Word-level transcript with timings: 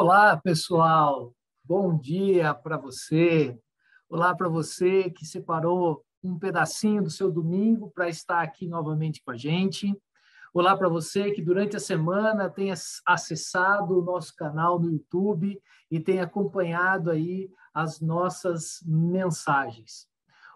Olá, 0.00 0.36
pessoal. 0.36 1.34
Bom 1.64 1.98
dia 1.98 2.54
para 2.54 2.76
você. 2.76 3.58
Olá 4.08 4.32
para 4.32 4.48
você 4.48 5.10
que 5.10 5.26
separou 5.26 6.04
um 6.22 6.38
pedacinho 6.38 7.02
do 7.02 7.10
seu 7.10 7.32
domingo 7.32 7.90
para 7.90 8.08
estar 8.08 8.40
aqui 8.40 8.68
novamente 8.68 9.20
com 9.20 9.32
a 9.32 9.36
gente. 9.36 9.92
Olá 10.54 10.76
para 10.76 10.88
você 10.88 11.32
que 11.32 11.42
durante 11.42 11.74
a 11.74 11.80
semana 11.80 12.48
tem 12.48 12.70
acessado 13.04 13.98
o 13.98 14.04
nosso 14.04 14.36
canal 14.36 14.78
no 14.78 14.88
YouTube 14.88 15.60
e 15.90 15.98
tem 15.98 16.20
acompanhado 16.20 17.10
aí 17.10 17.50
as 17.74 18.00
nossas 18.00 18.80
mensagens. 18.86 20.06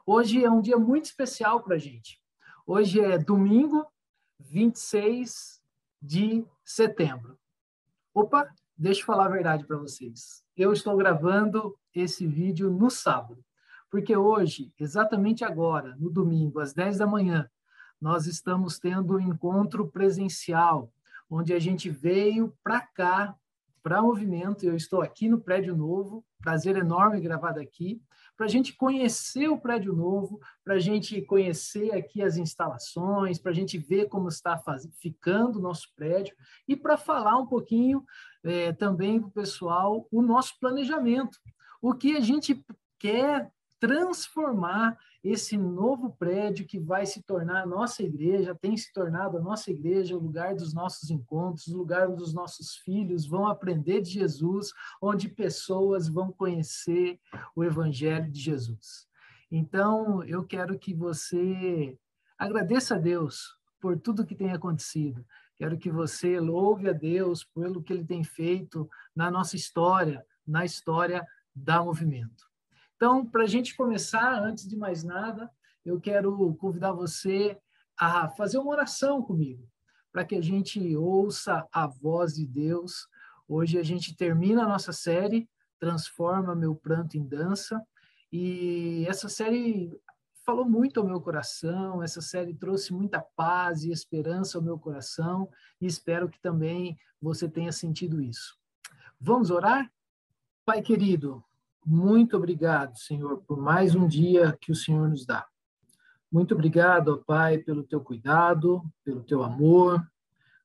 Hoje 0.07 0.45
é 0.45 0.49
um 0.49 0.61
dia 0.61 0.79
muito 0.79 1.07
especial 1.07 1.65
para 1.65 1.75
a 1.75 1.81
gente. 1.81 2.21
Hoje 2.65 3.01
é 3.01 3.19
domingo, 3.19 3.85
26 4.39 5.61
de 6.01 6.47
setembro. 6.65 7.37
Opa, 8.15 8.49
deixa 8.83 9.01
eu 9.01 9.07
falar 9.07 9.27
a 9.27 9.31
verdade 9.31 9.65
para 9.65 9.77
vocês. 9.77 10.43
Eu 10.57 10.73
estou 10.73 10.97
gravando 10.97 11.79
esse 11.95 12.27
vídeo 12.27 12.69
no 12.69 12.91
sábado, 12.91 13.41
porque 13.89 14.17
hoje, 14.17 14.73
exatamente 14.77 15.45
agora, 15.45 15.95
no 16.01 16.11
domingo, 16.11 16.59
às 16.59 16.75
10 16.75 16.99
da 16.99 17.07
manhã, 17.07 17.49
nós 18.01 18.27
estamos 18.27 18.81
tendo 18.81 19.15
um 19.15 19.21
encontro 19.21 19.89
presencial, 19.89 20.93
onde 21.31 21.55
a 21.55 21.61
gente 21.61 21.89
veio 21.89 22.53
para 22.65 22.81
cá, 22.81 23.37
para 23.85 24.03
Movimento. 24.03 24.65
Eu 24.65 24.75
estou 24.75 25.01
aqui 25.01 25.29
no 25.29 25.41
prédio 25.41 25.77
novo, 25.77 26.25
prazer 26.43 26.77
enorme 26.77 27.21
gravar 27.21 27.53
daqui, 27.53 28.03
para 28.37 28.47
a 28.47 28.49
gente 28.49 28.75
conhecer 28.75 29.49
o 29.49 29.59
prédio 29.59 29.95
novo, 29.95 30.41
para 30.65 30.75
a 30.75 30.79
gente 30.79 31.23
conhecer 31.23 31.93
aqui 31.95 32.23
as 32.23 32.37
instalações, 32.37 33.39
para 33.39 33.53
a 33.53 33.55
gente 33.55 33.79
ver 33.79 34.09
como 34.09 34.29
está 34.29 34.59
faz... 34.59 34.89
ficando 35.01 35.59
o 35.59 35.63
nosso 35.63 35.89
prédio 35.95 36.35
e 36.67 36.77
para 36.77 36.97
falar 36.97 37.39
um 37.39 37.47
pouquinho 37.47 38.05
é, 38.43 38.73
também 38.73 39.21
para 39.21 39.29
o 39.29 39.33
pessoal 39.33 40.09
o 40.11 40.21
nosso 40.21 40.59
planejamento, 40.59 41.39
o 41.81 41.95
que 41.95 42.17
a 42.17 42.21
gente 42.21 42.65
quer 42.99 43.51
transformar 43.79 44.99
esse 45.23 45.57
novo 45.57 46.11
prédio 46.19 46.67
que 46.67 46.81
vai 46.81 47.07
se 47.07 47.23
tornar 47.23 47.63
a 47.63 47.67
nossa 47.67 48.03
igreja, 48.03 48.59
tem 48.61 48.77
se 48.77 48.93
tornado 48.93 49.37
a 49.37 49.41
nossa 49.41 49.71
igreja, 49.71 50.17
o 50.17 50.21
lugar 50.21 50.55
dos 50.57 50.75
nossos 50.75 51.11
encontros, 51.11 51.69
o 51.69 51.77
lugar 51.77 52.09
onde 52.09 52.23
os 52.23 52.35
nossos 52.35 52.77
filhos 52.77 53.25
vão 53.25 53.47
aprender 53.47 54.01
de 54.01 54.11
Jesus, 54.11 54.73
onde 55.01 55.29
pessoas 55.29 56.09
vão 56.09 56.33
conhecer 56.33 57.21
o 57.55 57.63
Evangelho 57.63 58.31
de 58.31 58.41
Jesus. 58.41 59.07
Então, 59.51 60.25
eu 60.25 60.45
quero 60.45 60.77
que 60.79 60.93
você 60.93 61.97
agradeça 62.37 62.97
a 62.97 62.99
Deus 62.99 63.57
por 63.81 63.99
tudo 64.01 64.27
que 64.27 64.35
tem 64.35 64.51
acontecido. 64.53 65.25
Quero 65.57 65.79
que 65.79 65.91
você 65.91 66.41
louve 66.41 66.89
a 66.89 66.93
Deus 66.93 67.45
pelo 67.45 67.83
que 67.83 67.93
ele 67.93 68.05
tem 68.05 68.25
feito 68.25 68.91
na 69.15 69.31
nossa 69.31 69.55
história, 69.55 70.27
na 70.45 70.65
história 70.65 71.25
da 71.55 71.81
movimento. 71.85 72.52
Então, 73.03 73.27
para 73.27 73.43
a 73.43 73.49
gente 73.49 73.75
começar, 73.75 74.41
antes 74.41 74.65
de 74.65 74.77
mais 74.77 75.03
nada, 75.03 75.51
eu 75.85 76.01
quero 76.01 76.55
convidar 76.55 76.93
você 76.93 77.59
a 77.99 78.29
fazer 78.29 78.59
uma 78.59 78.71
oração 78.71 79.21
comigo, 79.21 79.69
para 80.13 80.25
que 80.25 80.37
a 80.37 80.41
gente 80.41 80.97
ouça 80.97 81.67
a 81.73 81.85
voz 81.89 82.37
de 82.37 82.47
Deus. 82.47 83.09
Hoje 83.49 83.77
a 83.77 83.83
gente 83.83 84.15
termina 84.15 84.63
a 84.63 84.69
nossa 84.69 84.93
série, 84.93 85.51
Transforma 85.81 86.55
Meu 86.55 86.77
Pranto 86.77 87.19
em 87.19 87.27
Dança, 87.27 87.85
e 88.31 89.05
essa 89.09 89.29
série 89.29 90.01
falou 90.47 90.65
muito 90.65 91.01
ao 91.01 91.07
meu 91.07 91.21
coração, 91.21 92.05
essa 92.05 92.21
série 92.21 92.55
trouxe 92.55 92.93
muita 92.93 93.21
paz 93.21 93.83
e 93.83 93.91
esperança 93.91 94.59
ao 94.59 94.63
meu 94.63 94.79
coração, 94.79 95.51
e 95.81 95.87
espero 95.89 96.29
que 96.29 96.39
também 96.39 96.97
você 97.21 97.49
tenha 97.49 97.73
sentido 97.73 98.23
isso. 98.23 98.57
Vamos 99.21 99.51
orar? 99.51 99.91
Pai 100.65 100.81
querido, 100.81 101.45
muito 101.85 102.37
obrigado, 102.37 102.97
Senhor, 102.97 103.39
por 103.43 103.61
mais 103.61 103.97
um 103.97 104.07
dia 104.07 104.57
que 104.61 104.71
o 104.71 104.75
Senhor 104.75 105.09
nos 105.09 105.27
dá. 105.27 105.45
Muito 106.31 106.55
obrigado, 106.55 107.09
ó 107.09 107.17
Pai, 107.17 107.59
pelo 107.59 107.83
teu 107.83 108.01
cuidado, 108.01 108.85
pelo 109.05 109.25
teu 109.25 109.43
amor. 109.43 110.01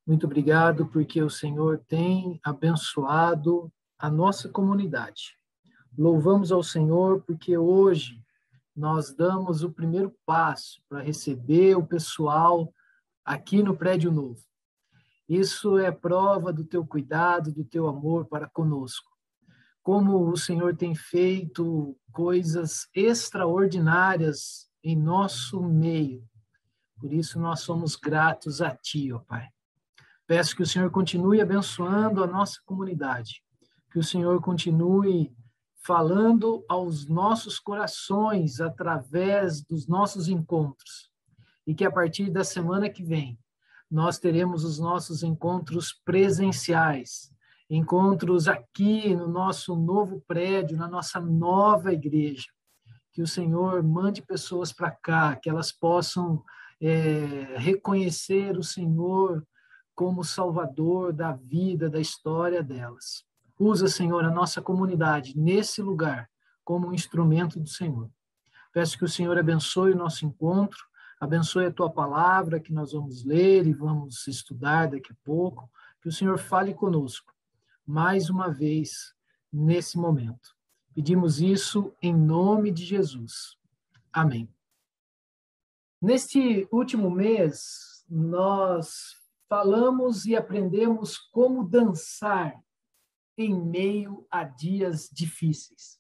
Muito 0.06 0.28
obrigado 0.28 0.86
porque 0.86 1.22
o 1.24 1.30
Senhor 1.30 1.84
tem 1.88 2.40
abençoado 2.44 3.74
a 3.98 4.12
nossa 4.12 4.48
comunidade. 4.48 5.36
Louvamos 5.98 6.52
ao 6.52 6.62
Senhor 6.62 7.24
porque 7.24 7.58
hoje 7.58 8.24
nós 8.76 9.12
damos 9.12 9.64
o 9.64 9.72
primeiro 9.72 10.16
passo 10.24 10.80
para 10.88 11.02
receber 11.02 11.76
o 11.76 11.86
pessoal 11.86 12.72
aqui 13.26 13.64
no 13.64 13.76
prédio 13.76 14.12
novo. 14.12 14.40
Isso 15.28 15.80
é 15.80 15.92
prova 15.92 16.54
do 16.54 16.64
teu 16.64 16.86
cuidado, 16.86 17.52
do 17.52 17.66
teu 17.66 17.88
amor 17.88 18.28
para 18.28 18.48
conosco 18.48 19.17
como 19.88 20.30
o 20.30 20.36
Senhor 20.36 20.76
tem 20.76 20.94
feito 20.94 21.98
coisas 22.12 22.90
extraordinárias 22.94 24.70
em 24.84 24.98
nosso 24.98 25.64
meio. 25.64 26.28
Por 27.00 27.14
isso 27.14 27.40
nós 27.40 27.62
somos 27.62 27.96
gratos 27.96 28.62
a 28.62 28.76
Ti, 28.76 29.14
ó 29.14 29.20
Pai. 29.20 29.48
Peço 30.28 30.58
que 30.58 30.62
o 30.62 30.68
Senhor 30.68 30.92
continue 30.92 31.40
abençoando 31.40 32.22
a 32.22 32.28
nossa 32.28 32.60
comunidade, 32.66 33.42
que 33.90 33.98
o 33.98 34.04
Senhor 34.04 34.42
continue 34.42 35.34
falando 35.86 36.66
aos 36.68 37.08
nossos 37.08 37.58
corações 37.58 38.60
através 38.60 39.62
dos 39.62 39.88
nossos 39.88 40.28
encontros 40.28 41.10
e 41.66 41.74
que 41.74 41.86
a 41.86 41.92
partir 41.92 42.30
da 42.30 42.44
semana 42.44 42.90
que 42.90 43.06
vem 43.06 43.40
nós 43.90 44.20
teremos 44.20 44.66
os 44.66 44.80
nossos 44.80 45.24
encontros 45.24 45.94
presenciais 46.04 47.32
encontros 47.70 48.48
aqui 48.48 49.14
no 49.16 49.28
nosso 49.28 49.76
novo 49.76 50.24
prédio, 50.28 50.78
na 50.78 50.88
nossa 50.88 51.20
nova 51.20 51.94
igreja. 51.94 52.48
Que 53.12 53.22
o 53.22 53.28
Senhor 53.28 53.84
mande 53.84 54.22
pessoas 54.22 54.72
para 54.72 54.92
cá, 54.92 55.36
que 55.36 55.50
elas 55.50 55.72
possam 55.72 56.44
é, 56.80 57.56
reconhecer 57.58 58.58
o 58.58 58.64
Senhor 58.64 59.46
como 59.96 60.24
Salvador 60.24 61.12
da 61.12 61.34
vida, 61.34 61.90
da 61.90 62.00
história 62.00 62.64
delas. 62.64 63.26
Usa, 63.60 63.88
Senhor, 63.88 64.24
a 64.24 64.30
nossa 64.30 64.62
comunidade 64.62 65.38
nesse 65.38 65.82
lugar 65.82 66.30
como 66.64 66.88
um 66.88 66.94
instrumento 66.94 67.60
do 67.60 67.68
Senhor. 67.68 68.10
Peço 68.72 68.98
que 68.98 69.06
o 69.06 69.10
Senhor 69.10 69.38
abençoe 69.38 69.94
o 69.94 69.98
nosso 69.98 70.26
encontro, 70.26 70.78
abençoe 71.20 71.66
a 71.66 71.72
tua 71.72 71.90
palavra 71.90 72.60
que 72.60 72.72
nós 72.72 72.92
vamos 72.92 73.26
ler 73.26 73.66
e 73.66 73.74
vamos 73.74 74.28
estudar 74.28 74.88
daqui 74.88 75.12
a 75.12 75.16
pouco. 75.26 75.68
Que 76.00 76.10
o 76.10 76.12
Senhor 76.12 76.38
fale 76.38 76.76
conosco 76.76 77.34
mais 77.88 78.30
uma 78.30 78.50
vez 78.50 79.16
nesse 79.52 79.98
momento. 79.98 80.54
Pedimos 80.94 81.40
isso 81.40 81.96
em 82.02 82.14
nome 82.14 82.70
de 82.70 82.84
Jesus. 82.84 83.58
Amém. 84.12 84.54
Neste 86.02 86.68
último 86.70 87.10
mês, 87.10 88.06
nós 88.10 89.16
falamos 89.48 90.26
e 90.26 90.36
aprendemos 90.36 91.18
como 91.18 91.64
dançar 91.64 92.62
em 93.38 93.58
meio 93.58 94.28
a 94.30 94.44
dias 94.44 95.10
difíceis. 95.10 95.98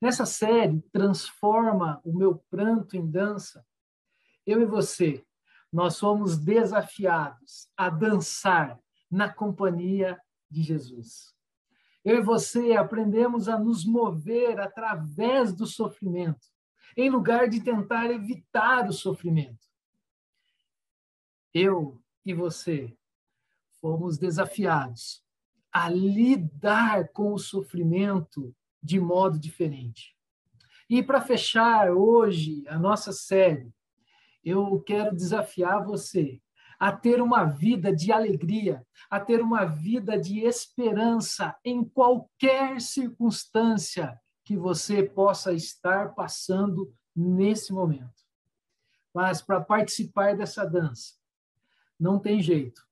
Nessa 0.00 0.24
série, 0.24 0.80
Transforma 0.92 2.00
o 2.04 2.16
Meu 2.16 2.38
Pranto 2.50 2.96
em 2.96 3.06
Dança, 3.06 3.64
eu 4.46 4.62
e 4.62 4.64
você, 4.64 5.24
nós 5.72 5.96
somos 5.96 6.38
desafiados 6.38 7.68
a 7.76 7.90
dançar 7.90 8.78
na 9.10 9.32
companhia 9.32 10.20
de 10.50 10.62
Jesus. 10.62 11.34
Eu 12.04 12.18
e 12.18 12.22
você 12.22 12.72
aprendemos 12.72 13.48
a 13.48 13.58
nos 13.58 13.84
mover 13.84 14.60
através 14.60 15.54
do 15.54 15.66
sofrimento, 15.66 16.46
em 16.96 17.08
lugar 17.08 17.48
de 17.48 17.60
tentar 17.60 18.10
evitar 18.10 18.88
o 18.88 18.92
sofrimento. 18.92 19.66
Eu 21.52 22.00
e 22.24 22.34
você 22.34 22.96
fomos 23.80 24.18
desafiados 24.18 25.24
a 25.72 25.88
lidar 25.88 27.08
com 27.08 27.32
o 27.32 27.38
sofrimento 27.38 28.54
de 28.82 29.00
modo 29.00 29.38
diferente. 29.38 30.14
E 30.88 31.02
para 31.02 31.20
fechar 31.20 31.90
hoje 31.90 32.64
a 32.68 32.78
nossa 32.78 33.12
série, 33.12 33.72
eu 34.44 34.80
quero 34.82 35.16
desafiar 35.16 35.84
você 35.84 36.40
a 36.78 36.92
ter 36.92 37.20
uma 37.20 37.44
vida 37.44 37.94
de 37.94 38.12
alegria, 38.12 38.84
a 39.10 39.20
ter 39.20 39.40
uma 39.40 39.64
vida 39.64 40.18
de 40.18 40.40
esperança 40.40 41.54
em 41.64 41.84
qualquer 41.84 42.80
circunstância 42.80 44.18
que 44.44 44.56
você 44.56 45.02
possa 45.02 45.52
estar 45.52 46.14
passando 46.14 46.92
nesse 47.14 47.72
momento. 47.72 48.22
Mas 49.14 49.40
para 49.40 49.60
participar 49.60 50.36
dessa 50.36 50.64
dança, 50.64 51.14
não 51.98 52.18
tem 52.18 52.42
jeito. 52.42 52.82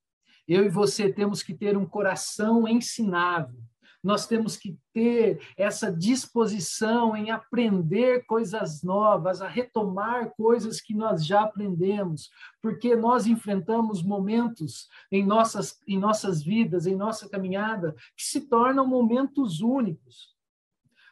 Eu 0.46 0.64
e 0.64 0.68
você 0.68 1.12
temos 1.12 1.42
que 1.42 1.54
ter 1.54 1.76
um 1.76 1.86
coração 1.86 2.66
ensinável. 2.66 3.60
Nós 4.02 4.26
temos 4.26 4.56
que 4.56 4.76
ter 4.92 5.40
essa 5.56 5.92
disposição 5.92 7.16
em 7.16 7.30
aprender 7.30 8.26
coisas 8.26 8.82
novas, 8.82 9.40
a 9.40 9.46
retomar 9.46 10.30
coisas 10.30 10.80
que 10.80 10.92
nós 10.92 11.24
já 11.24 11.42
aprendemos, 11.42 12.30
porque 12.60 12.96
nós 12.96 13.26
enfrentamos 13.26 14.02
momentos 14.02 14.88
em 15.10 15.24
nossas, 15.24 15.78
em 15.86 15.98
nossas 15.98 16.42
vidas, 16.42 16.86
em 16.86 16.96
nossa 16.96 17.28
caminhada, 17.28 17.94
que 18.16 18.24
se 18.24 18.40
tornam 18.48 18.86
momentos 18.86 19.60
únicos. 19.60 20.32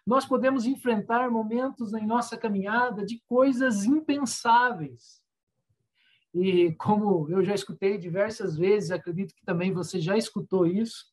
Nós 0.05 0.25
podemos 0.27 0.67
enfrentar 0.67 1.31
momentos 1.31 1.95
em 1.95 2.05
nossa 2.05 2.37
caminhada 2.37 3.07
de 3.07 3.23
coisas 3.29 3.85
impensáveis. 3.85 5.21
E 6.35 6.73
como 6.73 7.29
eu 7.31 7.45
já 7.45 7.55
escutei 7.55 7.99
diversas 7.99 8.57
vezes, 8.57 8.91
acredito 8.91 9.35
que 9.35 9.45
também 9.45 9.73
você 9.73 10.01
já 10.01 10.17
escutou 10.17 10.67
isso, 10.67 11.07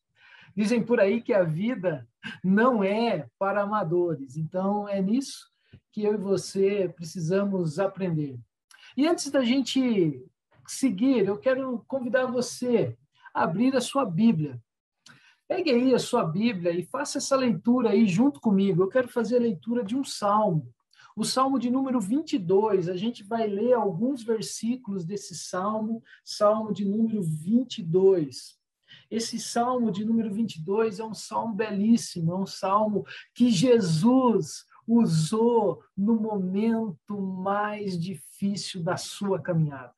Dizem 0.57 0.83
por 0.83 1.00
aí 1.00 1.21
que 1.21 1.33
a 1.33 1.44
vida 1.44 2.09
não 2.44 2.83
é 2.83 3.30
para 3.38 3.62
amadores. 3.62 4.38
Então, 4.38 4.89
é 4.89 5.00
nisso 5.00 5.51
que 5.92 6.04
eu 6.04 6.15
e 6.15 6.18
você 6.18 6.89
precisamos 6.89 7.77
aprender. 7.77 8.39
E 8.98 9.07
antes 9.07 9.30
da 9.30 9.44
gente 9.44 10.19
seguir, 10.68 11.27
eu 11.27 11.38
quero 11.38 11.86
convidar 11.88 12.25
você 12.25 12.98
a 13.36 13.44
abrir 13.44 13.75
a 13.75 13.81
sua 13.81 14.04
Bíblia. 14.04 14.59
Pegue 15.48 15.69
aí 15.69 15.94
a 15.94 16.00
sua 16.00 16.24
Bíblia 16.24 16.71
e 16.71 16.81
faça 16.81 17.19
essa 17.19 17.36
leitura 17.36 17.92
aí 17.92 18.07
junto 18.07 18.42
comigo. 18.42 18.81
Eu 18.81 18.89
quero 18.89 19.07
fazer 19.07 19.38
a 19.38 19.42
leitura 19.42 19.83
de 19.83 19.95
um 19.95 20.04
salmo. 20.04 20.74
O 21.15 21.24
salmo 21.24 21.59
de 21.59 21.69
número 21.69 22.01
22, 22.01 22.89
a 22.89 22.98
gente 22.98 23.24
vai 23.24 23.45
ler 23.45 23.74
alguns 23.74 24.24
versículos 24.24 25.06
desse 25.06 25.36
salmo, 25.36 26.01
salmo 26.25 26.74
de 26.74 26.83
número 26.83 27.21
22. 27.21 28.56
Esse 29.09 29.39
salmo 29.39 29.92
de 29.92 30.04
número 30.04 30.31
22 30.31 31.00
é 31.00 31.04
um 31.04 31.13
salmo 31.13 31.54
belíssimo, 31.54 32.33
é 32.33 32.36
um 32.36 32.45
salmo 32.45 33.06
que 33.33 33.50
Jesus 33.50 34.65
usou 34.88 35.83
no 35.95 36.15
momento 36.15 37.19
mais 37.19 38.00
difícil 38.00 38.83
da 38.83 38.98
sua 38.98 39.42
caminhada. 39.42 39.94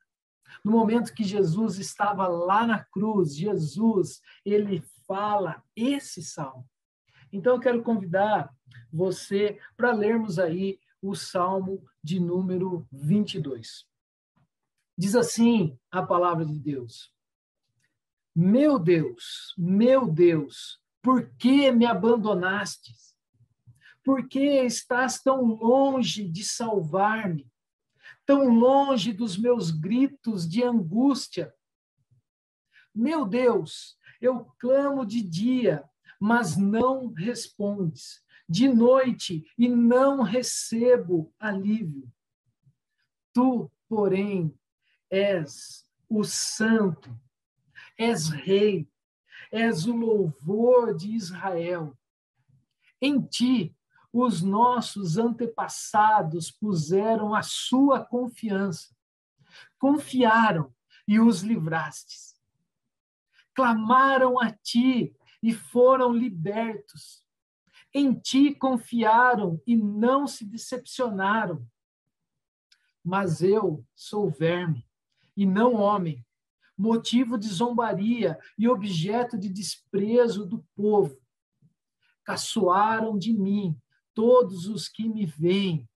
No 0.64 0.72
momento 0.72 1.14
que 1.14 1.24
Jesus 1.24 1.78
estava 1.78 2.26
lá 2.26 2.66
na 2.66 2.84
cruz, 2.84 3.36
Jesus, 3.36 4.20
ele 4.44 4.82
fala 5.06 5.62
esse 5.76 6.22
salmo. 6.22 6.68
Então 7.32 7.54
eu 7.54 7.60
quero 7.60 7.82
convidar 7.82 8.52
você 8.92 9.58
para 9.76 9.92
lermos 9.92 10.38
aí 10.38 10.78
o 11.00 11.14
salmo 11.14 11.84
de 12.02 12.18
número 12.18 12.86
22. 12.92 13.86
Diz 14.98 15.14
assim 15.14 15.78
a 15.90 16.02
palavra 16.02 16.44
de 16.44 16.58
Deus: 16.58 17.12
meu 18.34 18.78
Deus, 18.78 19.54
meu 19.58 20.06
Deus, 20.06 20.80
por 21.02 21.30
que 21.36 21.70
me 21.72 21.86
abandonaste? 21.86 22.92
Por 24.04 24.28
que 24.28 24.62
estás 24.62 25.20
tão 25.22 25.44
longe 25.44 26.28
de 26.28 26.44
salvar-me? 26.44 27.50
Tão 28.24 28.48
longe 28.48 29.12
dos 29.12 29.36
meus 29.36 29.70
gritos 29.70 30.48
de 30.48 30.62
angústia? 30.62 31.52
Meu 32.94 33.24
Deus, 33.24 33.96
eu 34.20 34.44
clamo 34.58 35.04
de 35.04 35.22
dia, 35.22 35.84
mas 36.18 36.56
não 36.56 37.12
respondes, 37.12 38.22
de 38.48 38.68
noite 38.68 39.44
e 39.56 39.68
não 39.68 40.22
recebo 40.22 41.32
alívio. 41.38 42.12
Tu, 43.32 43.70
porém, 43.88 44.54
és 45.08 45.86
o 46.08 46.24
Santo 46.24 47.16
és 48.00 48.30
rei, 48.30 48.90
és 49.52 49.84
o 49.84 49.94
louvor 49.94 50.96
de 50.96 51.10
Israel. 51.10 51.94
Em 52.98 53.20
ti, 53.20 53.76
os 54.10 54.40
nossos 54.40 55.18
antepassados 55.18 56.50
puseram 56.50 57.34
a 57.34 57.42
sua 57.42 58.02
confiança, 58.02 58.96
confiaram 59.78 60.74
e 61.06 61.20
os 61.20 61.42
livrastes. 61.42 62.40
Clamaram 63.54 64.40
a 64.40 64.50
ti 64.50 65.14
e 65.42 65.52
foram 65.52 66.10
libertos. 66.10 67.22
Em 67.92 68.14
ti 68.14 68.54
confiaram 68.54 69.60
e 69.66 69.76
não 69.76 70.26
se 70.26 70.46
decepcionaram. 70.46 71.66
Mas 73.04 73.42
eu 73.42 73.84
sou 73.94 74.30
verme 74.30 74.88
e 75.36 75.44
não 75.44 75.74
homem, 75.74 76.24
motivo 76.80 77.36
de 77.36 77.46
zombaria 77.48 78.38
e 78.58 78.66
objeto 78.66 79.38
de 79.38 79.48
desprezo 79.48 80.46
do 80.46 80.64
povo. 80.74 81.20
Caçoaram 82.24 83.18
de 83.18 83.32
mim 83.32 83.76
todos 84.14 84.66
os 84.66 84.88
que 84.88 85.08
me 85.08 85.26
veem. 85.26 85.86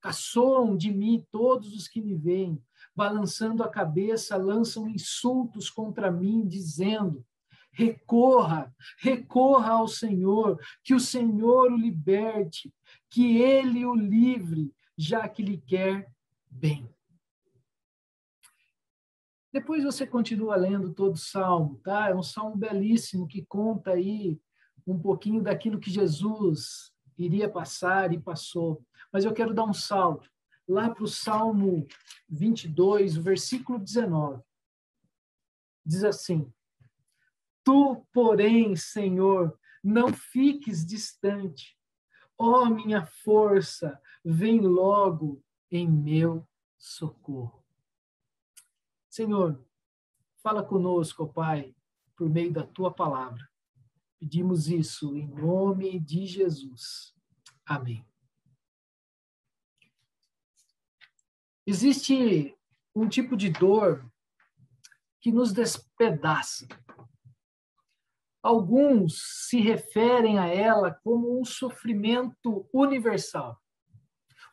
Caçoam 0.00 0.76
de 0.76 0.92
mim 0.92 1.24
todos 1.30 1.74
os 1.74 1.86
que 1.86 2.02
me 2.02 2.14
veem. 2.14 2.60
Balançando 2.94 3.62
a 3.62 3.68
cabeça, 3.68 4.36
lançam 4.36 4.88
insultos 4.88 5.70
contra 5.70 6.10
mim, 6.10 6.46
dizendo: 6.46 7.24
recorra, 7.70 8.74
recorra 8.98 9.72
ao 9.72 9.88
Senhor, 9.88 10.60
que 10.82 10.94
o 10.94 11.00
Senhor 11.00 11.72
o 11.72 11.76
liberte, 11.76 12.72
que 13.08 13.38
ele 13.38 13.86
o 13.86 13.94
livre, 13.94 14.72
já 14.96 15.28
que 15.28 15.42
lhe 15.42 15.58
quer 15.58 16.08
bem. 16.50 16.93
Depois 19.54 19.84
você 19.84 20.04
continua 20.04 20.56
lendo 20.56 20.92
todo 20.92 21.14
o 21.14 21.16
salmo, 21.16 21.76
tá? 21.76 22.08
É 22.10 22.14
um 22.14 22.24
salmo 22.24 22.56
belíssimo 22.56 23.28
que 23.28 23.46
conta 23.46 23.92
aí 23.92 24.36
um 24.84 24.98
pouquinho 24.98 25.40
daquilo 25.40 25.78
que 25.78 25.92
Jesus 25.92 26.92
iria 27.16 27.48
passar 27.48 28.12
e 28.12 28.18
passou. 28.18 28.84
Mas 29.12 29.24
eu 29.24 29.32
quero 29.32 29.54
dar 29.54 29.62
um 29.62 29.72
salto 29.72 30.28
lá 30.66 30.90
para 30.90 31.04
o 31.04 31.06
Salmo 31.06 31.86
22, 32.28 33.14
versículo 33.16 33.78
19. 33.78 34.42
Diz 35.86 36.02
assim: 36.02 36.52
Tu, 37.62 38.04
porém, 38.12 38.74
Senhor, 38.74 39.56
não 39.84 40.12
fiques 40.12 40.84
distante. 40.84 41.78
Ó 42.36 42.64
oh, 42.64 42.66
minha 42.66 43.06
força, 43.06 44.02
vem 44.24 44.58
logo 44.62 45.40
em 45.70 45.88
meu 45.88 46.44
socorro. 46.76 47.63
Senhor, 49.14 49.64
fala 50.42 50.60
conosco, 50.60 51.32
Pai, 51.32 51.72
por 52.16 52.28
meio 52.28 52.52
da 52.52 52.66
tua 52.66 52.92
palavra. 52.92 53.48
Pedimos 54.18 54.66
isso 54.66 55.16
em 55.16 55.28
nome 55.28 56.00
de 56.00 56.26
Jesus. 56.26 57.14
Amém. 57.64 58.04
Existe 61.64 62.58
um 62.92 63.08
tipo 63.08 63.36
de 63.36 63.50
dor 63.50 64.04
que 65.20 65.30
nos 65.30 65.52
despedaça. 65.52 66.66
Alguns 68.42 69.46
se 69.48 69.60
referem 69.60 70.40
a 70.40 70.48
ela 70.48 70.92
como 70.92 71.40
um 71.40 71.44
sofrimento 71.44 72.68
universal. 72.72 73.62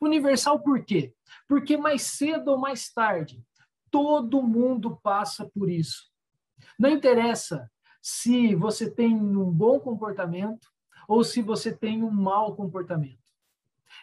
Universal 0.00 0.62
por 0.62 0.84
quê? 0.84 1.12
Porque 1.48 1.76
mais 1.76 2.02
cedo 2.02 2.52
ou 2.52 2.58
mais 2.58 2.92
tarde 2.92 3.44
Todo 3.92 4.42
mundo 4.42 4.98
passa 5.00 5.48
por 5.48 5.70
isso. 5.70 6.10
Não 6.76 6.90
interessa 6.90 7.70
se 8.00 8.56
você 8.56 8.90
tem 8.90 9.14
um 9.14 9.48
bom 9.48 9.78
comportamento 9.78 10.66
ou 11.06 11.22
se 11.22 11.40
você 11.40 11.72
tem 11.72 12.02
um 12.02 12.10
mau 12.10 12.56
comportamento. 12.56 13.22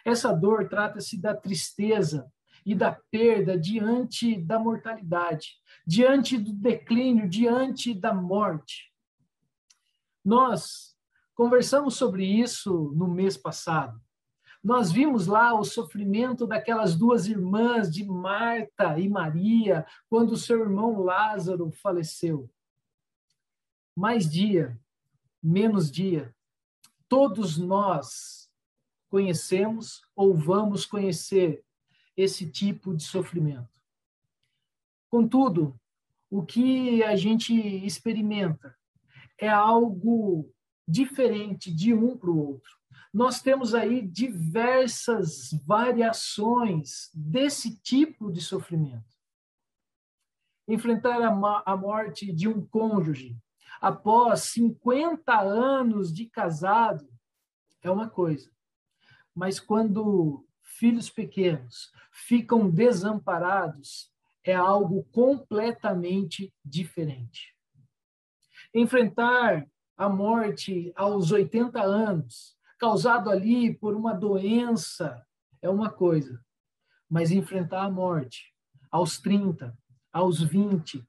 Essa 0.04 0.32
dor 0.32 0.68
trata-se 0.68 1.20
da 1.20 1.34
tristeza 1.34 2.32
e 2.64 2.74
da 2.74 2.92
perda 3.10 3.58
diante 3.58 4.40
da 4.40 4.58
mortalidade, 4.58 5.58
diante 5.86 6.38
do 6.38 6.52
declínio, 6.52 7.28
diante 7.28 7.92
da 7.92 8.14
morte. 8.14 8.92
Nós 10.24 10.96
conversamos 11.34 11.96
sobre 11.96 12.24
isso 12.24 12.92
no 12.94 13.08
mês 13.08 13.36
passado. 13.36 14.00
Nós 14.62 14.92
vimos 14.92 15.26
lá 15.26 15.54
o 15.58 15.64
sofrimento 15.64 16.46
daquelas 16.46 16.94
duas 16.94 17.26
irmãs 17.26 17.90
de 17.90 18.04
Marta 18.04 18.98
e 18.98 19.08
Maria, 19.08 19.86
quando 20.08 20.36
seu 20.36 20.60
irmão 20.60 21.00
Lázaro 21.00 21.70
faleceu. 21.70 22.50
Mais 23.96 24.30
dia, 24.30 24.78
menos 25.42 25.90
dia, 25.90 26.34
todos 27.08 27.56
nós 27.56 28.50
conhecemos 29.08 30.02
ou 30.14 30.34
vamos 30.34 30.84
conhecer 30.84 31.64
esse 32.16 32.50
tipo 32.50 32.94
de 32.94 33.02
sofrimento. 33.02 33.68
Contudo, 35.08 35.78
o 36.30 36.44
que 36.44 37.02
a 37.02 37.16
gente 37.16 37.52
experimenta 37.84 38.76
é 39.38 39.48
algo 39.48 40.52
diferente 40.90 41.72
de 41.72 41.94
um 41.94 42.16
para 42.16 42.30
o 42.30 42.38
outro 42.38 42.80
nós 43.12 43.42
temos 43.42 43.74
aí 43.74 44.06
diversas 44.06 45.50
variações 45.66 47.10
desse 47.12 47.76
tipo 47.80 48.30
de 48.30 48.40
sofrimento. 48.40 49.18
Enfrentar 50.68 51.20
a, 51.20 51.76
morte 51.76 52.32
de 52.32 52.46
um 52.46 52.64
cônjuge, 52.64 53.36
após 53.80 54.42
50 54.42 55.40
anos 55.40 56.12
de 56.12 56.26
casado, 56.26 57.08
é 57.82 57.90
uma 57.90 58.08
coisa. 58.08 58.48
Mas 59.34 59.58
quando 59.58 60.46
filhos 60.62 61.10
pequenos 61.10 61.92
ficam 62.12 62.70
desamparados, 62.70 64.12
é 64.44 64.54
algo 64.54 65.02
completamente 65.10 66.54
diferente. 66.64 67.56
Enfrentar 68.72 69.68
a 70.00 70.08
morte 70.08 70.94
aos 70.96 71.30
80 71.30 71.78
anos, 71.78 72.56
causado 72.78 73.28
ali 73.28 73.74
por 73.74 73.94
uma 73.94 74.14
doença, 74.14 75.22
é 75.60 75.68
uma 75.68 75.90
coisa. 75.90 76.42
Mas 77.06 77.30
enfrentar 77.30 77.82
a 77.82 77.90
morte 77.90 78.54
aos 78.90 79.18
30, 79.18 79.76
aos 80.10 80.40
20 80.42 81.06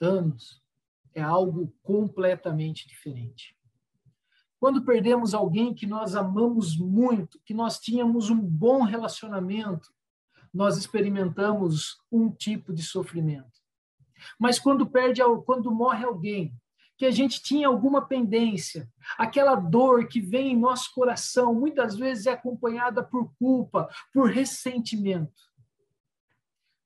anos, 0.00 0.62
é 1.12 1.20
algo 1.20 1.74
completamente 1.82 2.86
diferente. 2.86 3.56
Quando 4.60 4.84
perdemos 4.84 5.34
alguém 5.34 5.74
que 5.74 5.84
nós 5.84 6.14
amamos 6.14 6.78
muito, 6.78 7.40
que 7.44 7.52
nós 7.52 7.80
tínhamos 7.80 8.30
um 8.30 8.38
bom 8.38 8.84
relacionamento, 8.84 9.92
nós 10.54 10.76
experimentamos 10.76 11.96
um 12.08 12.30
tipo 12.30 12.72
de 12.72 12.84
sofrimento. 12.84 13.58
Mas 14.38 14.60
quando 14.60 14.88
perde, 14.88 15.22
quando 15.44 15.72
morre 15.72 16.04
alguém 16.04 16.54
que 16.98 17.06
a 17.06 17.10
gente 17.12 17.40
tinha 17.40 17.68
alguma 17.68 18.04
pendência, 18.06 18.90
aquela 19.16 19.54
dor 19.54 20.08
que 20.08 20.20
vem 20.20 20.52
em 20.52 20.58
nosso 20.58 20.92
coração, 20.92 21.54
muitas 21.54 21.96
vezes 21.96 22.26
é 22.26 22.32
acompanhada 22.32 23.04
por 23.04 23.32
culpa, 23.38 23.88
por 24.12 24.28
ressentimento. 24.28 25.40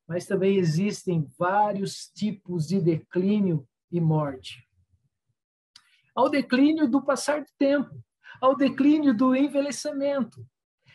Mas 0.06 0.26
também 0.26 0.56
existem 0.56 1.26
vários 1.38 2.08
tipos 2.08 2.68
de 2.68 2.78
declínio 2.78 3.66
e 3.90 4.02
morte. 4.02 4.68
Ao 6.14 6.28
declínio 6.28 6.86
do 6.86 7.00
passar 7.00 7.40
do 7.40 7.50
tempo, 7.58 8.04
ao 8.38 8.54
declínio 8.54 9.14
do 9.14 9.34
envelhecimento. 9.34 10.46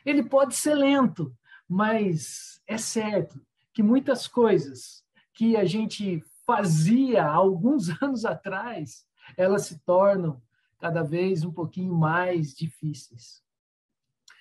Ele 0.05 0.21
pode 0.21 0.55
ser 0.55 0.75
lento, 0.75 1.36
mas 1.67 2.62
é 2.67 2.77
certo 2.77 3.41
que 3.74 3.81
muitas 3.81 4.27
coisas 4.27 5.03
que 5.33 5.57
a 5.57 5.65
gente 5.65 6.24
fazia 6.45 7.25
alguns 7.25 7.89
anos 8.00 8.25
atrás, 8.25 9.06
elas 9.36 9.65
se 9.65 9.79
tornam 9.79 10.41
cada 10.79 11.03
vez 11.03 11.43
um 11.43 11.51
pouquinho 11.51 11.93
mais 11.93 12.53
difíceis. 12.53 13.43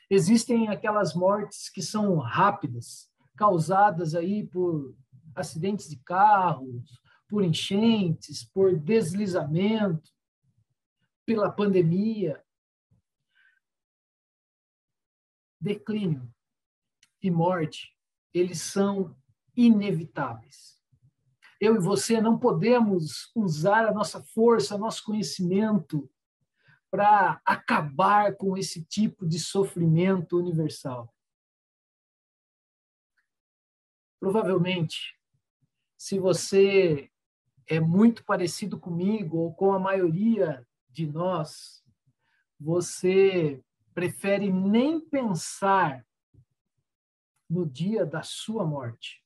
Existem 0.09 0.69
aquelas 0.69 1.15
mortes 1.15 1.69
que 1.69 1.83
são 1.83 2.17
rápidas, 2.19 3.11
causadas 3.37 4.15
aí 4.15 4.47
por 4.47 4.95
acidentes 5.35 5.89
de 5.89 5.97
carros, 5.97 7.01
por 7.29 7.43
enchentes, 7.43 8.45
por 8.45 8.79
deslizamento, 8.79 10.11
pela 11.25 11.51
pandemia. 11.51 12.43
Declínio 15.61 16.33
e 17.21 17.31
morte, 17.31 17.93
eles 18.33 18.61
são 18.61 19.17
inevitáveis. 19.57 20.76
Eu 21.67 21.75
e 21.75 21.81
você 21.81 22.21
não 22.21 22.39
podemos 22.39 23.29
usar 23.35 23.89
a 23.89 23.93
nossa 23.93 24.23
força, 24.23 24.79
nosso 24.79 25.03
conhecimento 25.03 26.09
para 26.89 27.41
acabar 27.45 28.37
com 28.37 28.57
esse 28.57 28.85
tipo 28.85 29.27
de 29.27 29.41
sofrimento 29.41 30.39
universal. 30.39 31.13
Provavelmente, 34.21 35.19
se 35.99 36.21
você 36.21 37.11
é 37.67 37.81
muito 37.81 38.25
parecido 38.25 38.79
comigo 38.79 39.37
ou 39.37 39.53
com 39.53 39.73
a 39.73 39.79
maioria 39.81 40.65
de 40.89 41.05
nós, 41.05 41.85
você 42.61 43.61
prefere 43.93 44.53
nem 44.53 45.01
pensar 45.01 46.07
no 47.51 47.67
dia 47.67 48.07
da 48.07 48.23
sua 48.23 48.65
morte 48.65 49.21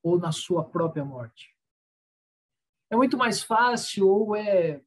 ou 0.00 0.20
na 0.20 0.30
sua 0.30 0.62
própria 0.62 1.04
morte. 1.04 1.49
É 2.90 2.96
muito 2.96 3.16
mais 3.16 3.42
fácil 3.42 4.08
ou 4.08 4.36
é 4.36 4.82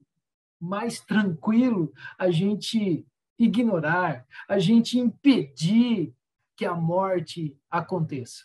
mais 0.59 0.99
tranquilo 0.99 1.93
a 2.19 2.29
gente 2.29 3.07
ignorar, 3.39 4.25
a 4.47 4.59
gente 4.59 4.99
impedir 4.99 6.13
que 6.55 6.65
a 6.65 6.75
morte 6.75 7.57
aconteça. 7.69 8.43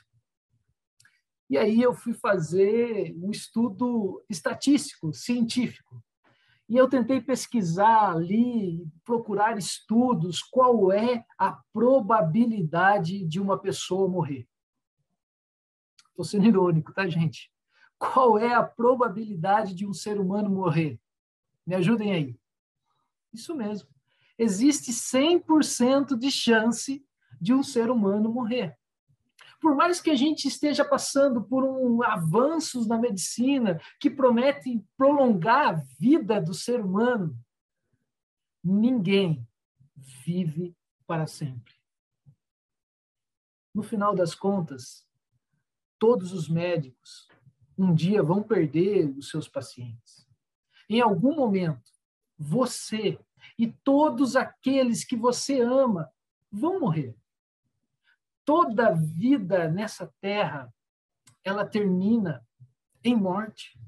E 1.51 1.57
aí 1.57 1.81
eu 1.81 1.95
fui 1.95 2.13
fazer 2.13 3.15
um 3.17 3.31
estudo 3.31 4.23
estatístico, 4.29 5.13
científico. 5.13 6.03
E 6.69 6.77
eu 6.77 6.89
tentei 6.89 7.21
pesquisar 7.21 8.11
ali, 8.11 8.87
procurar 9.03 9.57
estudos, 9.57 10.43
qual 10.43 10.93
é 10.93 11.25
a 11.39 11.59
probabilidade 11.73 13.25
de 13.25 13.41
uma 13.41 13.59
pessoa 13.59 14.07
morrer. 14.07 14.47
Estou 16.11 16.25
sendo 16.25 16.47
irônico, 16.47 16.93
tá, 16.93 17.09
gente? 17.09 17.51
Qual 17.99 18.39
é 18.39 18.55
a 18.55 18.63
probabilidade 18.63 19.75
de 19.75 19.87
um 19.87 19.93
ser 19.93 20.21
humano 20.21 20.49
morrer? 20.49 21.01
Me 21.67 21.75
ajudem 21.75 22.13
aí. 22.13 22.41
Isso 23.33 23.55
mesmo. 23.55 23.89
Existe 24.39 24.93
100% 24.93 26.17
de 26.17 26.31
chance 26.31 27.05
de 27.41 27.53
um 27.53 27.63
ser 27.63 27.91
humano 27.91 28.33
morrer. 28.33 28.77
Por 29.61 29.75
mais 29.75 30.01
que 30.01 30.11
a 30.11 30.15
gente 30.15 30.47
esteja 30.47 30.85
passando 30.85 31.43
por 31.43 31.65
um 31.65 32.03
avanços 32.05 32.87
na 32.87 32.97
medicina 32.97 33.81
que 33.99 34.09
prometem 34.09 34.87
prolongar 34.97 35.69
a 35.69 35.83
vida 35.99 36.41
do 36.41 36.55
ser 36.55 36.81
humano, 36.81 37.37
ninguém 38.63 39.47
vive 39.97 40.77
para 41.07 41.27
sempre. 41.27 41.75
No 43.75 43.83
final 43.83 44.15
das 44.15 44.35
contas, 44.35 45.07
todos 45.99 46.33
os 46.33 46.49
médicos 46.49 47.29
um 47.79 47.95
dia 47.95 48.23
vão 48.23 48.43
perder 48.43 49.09
os 49.17 49.31
seus 49.31 49.49
pacientes. 49.49 50.27
Em 50.91 51.01
algum 51.01 51.35
momento, 51.35 51.91
você 52.37 53.19
e 53.59 53.67
todos 53.67 54.37
aqueles 54.37 55.05
que 55.05 55.17
você 55.17 55.61
ama 55.61 56.11
vão 56.51 56.81
morrer 56.81 57.17
toda 58.49 58.95
vida 58.95 59.69
nessa 59.69 60.11
terra 60.23 60.73
ela 61.45 61.67
termina 61.67 62.43
em 63.05 63.15
morte. 63.15 63.79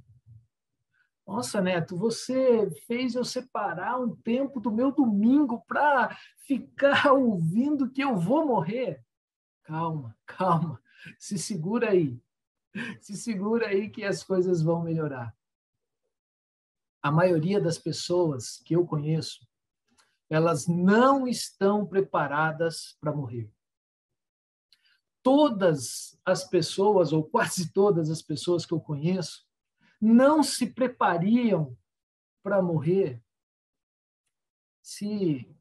Nossa, 1.26 1.62
Neto, 1.62 1.96
você 1.96 2.70
fez 2.86 3.14
eu 3.14 3.24
separar 3.24 3.98
um 3.98 4.14
tempo 4.14 4.60
do 4.60 4.70
meu 4.70 4.92
domingo 4.92 5.64
para 5.66 6.14
ficar 6.46 7.10
ouvindo 7.16 7.90
que 7.90 8.04
eu 8.04 8.18
vou 8.18 8.44
morrer. 8.44 9.02
Calma, 9.62 10.14
calma. 10.26 10.78
Se 11.18 11.38
segura 11.38 11.92
aí. 11.92 12.20
Se 13.00 13.16
segura 13.16 13.68
aí 13.68 13.90
que 13.90 14.04
as 14.04 14.22
coisas 14.22 14.62
vão 14.62 14.82
melhorar. 14.82 15.36
A 17.02 17.10
maioria 17.10 17.60
das 17.60 17.78
pessoas 17.78 18.58
que 18.58 18.76
eu 18.76 18.86
conheço, 18.86 19.46
elas 20.28 20.66
não 20.66 21.26
estão 21.26 21.86
preparadas 21.86 22.96
para 23.00 23.12
morrer 23.12 23.50
todas 25.22 26.18
as 26.24 26.44
pessoas, 26.44 27.12
ou 27.12 27.24
quase 27.24 27.72
todas 27.72 28.10
as 28.10 28.22
pessoas 28.22 28.64
que 28.64 28.72
eu 28.72 28.80
conheço, 28.80 29.46
não 30.00 30.42
se 30.42 30.66
preparariam 30.66 31.76
para 32.42 32.62
morrer 32.62 33.22
se 34.82 35.54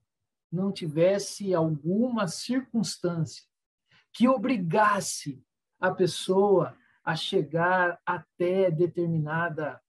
não 0.51 0.71
tivesse 0.71 1.53
alguma 1.53 2.27
circunstância 2.27 3.43
que 4.13 4.27
obrigasse 4.27 5.43
a 5.79 5.91
pessoa 5.91 6.75
a 7.09 7.15
chegar 7.15 7.99
até 8.05 8.69
determinada 8.69 9.81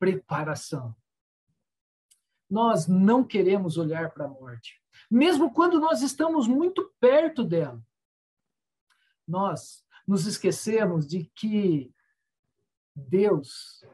preparação. 0.00 0.92
Nós 2.50 2.88
não 2.88 3.22
queremos 3.22 3.78
olhar 3.78 4.10
para 4.10 4.24
a 4.24 4.28
morte, 4.28 4.82
mesmo 5.08 5.54
quando 5.54 5.78
nós 5.78 6.02
estamos 6.02 6.48
muito 6.48 6.92
perto 6.98 7.44
dela 7.44 7.80
nós 9.28 9.86
nos 10.04 10.26
esquecemos 10.26 11.06
de 11.06 11.24
que 11.36 11.94
Deus 12.96 13.84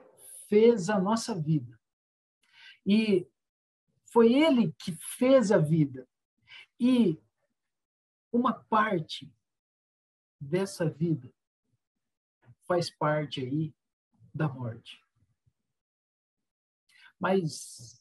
fez 0.48 0.88
a 0.88 0.98
nossa 0.98 1.34
vida. 1.34 1.78
E 2.86 3.28
foi 4.06 4.32
Ele 4.32 4.72
que 4.78 4.96
fez 5.18 5.52
a 5.52 5.58
vida. 5.58 6.08
E 6.80 7.20
uma 8.32 8.54
parte 8.54 9.30
dessa 10.40 10.88
vida 10.88 11.30
faz 12.70 12.88
parte 12.88 13.40
aí 13.40 13.74
da 14.32 14.48
morte. 14.48 15.04
Mas 17.18 18.00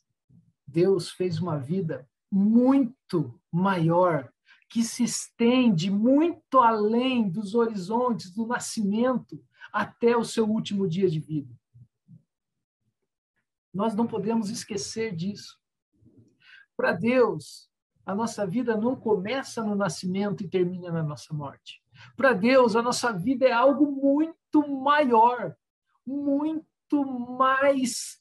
Deus 0.67 1.09
fez 1.09 1.39
uma 1.39 1.57
vida 1.57 2.07
muito 2.31 3.41
maior 3.51 4.31
que 4.69 4.83
se 4.83 5.03
estende 5.03 5.89
muito 5.89 6.59
além 6.59 7.27
dos 7.27 7.55
horizontes 7.55 8.29
do 8.29 8.45
nascimento 8.45 9.43
até 9.73 10.15
o 10.15 10.23
seu 10.23 10.47
último 10.47 10.87
dia 10.87 11.09
de 11.09 11.19
vida. 11.19 11.51
Nós 13.73 13.95
não 13.95 14.05
podemos 14.05 14.51
esquecer 14.51 15.15
disso. 15.15 15.59
Para 16.77 16.91
Deus, 16.91 17.71
a 18.05 18.13
nossa 18.13 18.45
vida 18.45 18.77
não 18.77 18.95
começa 18.95 19.63
no 19.63 19.73
nascimento 19.73 20.43
e 20.43 20.47
termina 20.47 20.91
na 20.91 21.01
nossa 21.01 21.33
morte. 21.33 21.83
Para 22.15 22.33
Deus, 22.33 22.75
a 22.75 22.81
nossa 22.81 23.11
vida 23.11 23.47
é 23.47 23.51
algo 23.51 23.91
muito 23.91 24.67
maior, 24.67 25.55
muito 26.05 27.05
mais 27.05 28.19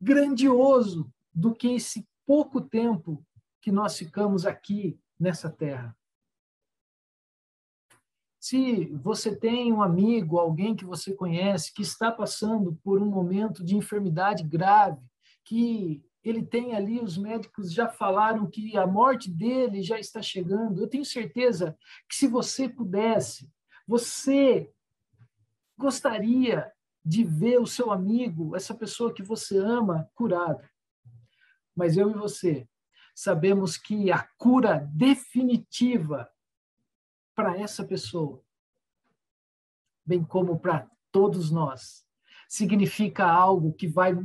grandioso 0.00 1.12
do 1.34 1.54
que 1.54 1.74
esse 1.74 2.06
pouco 2.26 2.60
tempo 2.60 3.24
que 3.60 3.72
nós 3.72 3.96
ficamos 3.96 4.46
aqui 4.46 4.98
nessa 5.18 5.50
terra. 5.50 5.96
Se 8.38 8.86
você 8.96 9.34
tem 9.34 9.72
um 9.72 9.82
amigo, 9.82 10.38
alguém 10.38 10.76
que 10.76 10.84
você 10.84 11.14
conhece, 11.14 11.72
que 11.72 11.80
está 11.80 12.12
passando 12.12 12.78
por 12.84 13.00
um 13.00 13.06
momento 13.06 13.64
de 13.64 13.74
enfermidade 13.74 14.44
grave, 14.44 15.02
que 15.42 16.04
ele 16.24 16.42
tem 16.42 16.74
ali, 16.74 17.00
os 17.00 17.18
médicos 17.18 17.72
já 17.72 17.88
falaram 17.88 18.48
que 18.48 18.76
a 18.78 18.86
morte 18.86 19.30
dele 19.30 19.82
já 19.82 19.98
está 19.98 20.22
chegando. 20.22 20.80
Eu 20.80 20.88
tenho 20.88 21.04
certeza 21.04 21.76
que 22.08 22.16
se 22.16 22.26
você 22.26 22.66
pudesse, 22.66 23.52
você 23.86 24.72
gostaria 25.76 26.72
de 27.04 27.22
ver 27.22 27.60
o 27.60 27.66
seu 27.66 27.92
amigo, 27.92 28.56
essa 28.56 28.74
pessoa 28.74 29.12
que 29.12 29.22
você 29.22 29.58
ama, 29.58 30.08
curado. 30.14 30.66
Mas 31.76 31.96
eu 31.96 32.10
e 32.10 32.14
você 32.14 32.66
sabemos 33.14 33.76
que 33.76 34.10
a 34.10 34.26
cura 34.36 34.88
definitiva 34.92 36.28
para 37.34 37.58
essa 37.58 37.84
pessoa, 37.84 38.42
bem 40.04 40.24
como 40.24 40.58
para 40.58 40.90
todos 41.12 41.50
nós, 41.50 42.04
significa 42.48 43.24
algo 43.26 43.72
que 43.72 43.86
vai 43.86 44.16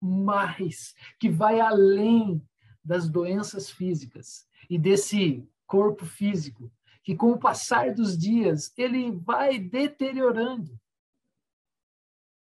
mais, 0.00 0.94
que 1.18 1.28
vai 1.28 1.60
além 1.60 2.42
das 2.84 3.08
doenças 3.08 3.70
físicas 3.70 4.48
e 4.68 4.78
desse 4.78 5.46
corpo 5.66 6.06
físico, 6.06 6.72
que 7.02 7.14
com 7.14 7.32
o 7.32 7.38
passar 7.38 7.94
dos 7.94 8.16
dias 8.16 8.72
ele 8.76 9.12
vai 9.12 9.58
deteriorando. 9.58 10.78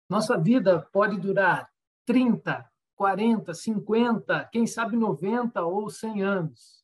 Nossa 0.09 0.37
vida 0.37 0.81
pode 0.91 1.19
durar 1.19 1.71
30, 2.05 2.69
40, 2.95 3.53
50, 3.53 4.49
quem 4.51 4.65
sabe 4.65 4.97
90 4.97 5.61
ou 5.63 5.89
100 5.89 6.23
anos. 6.23 6.83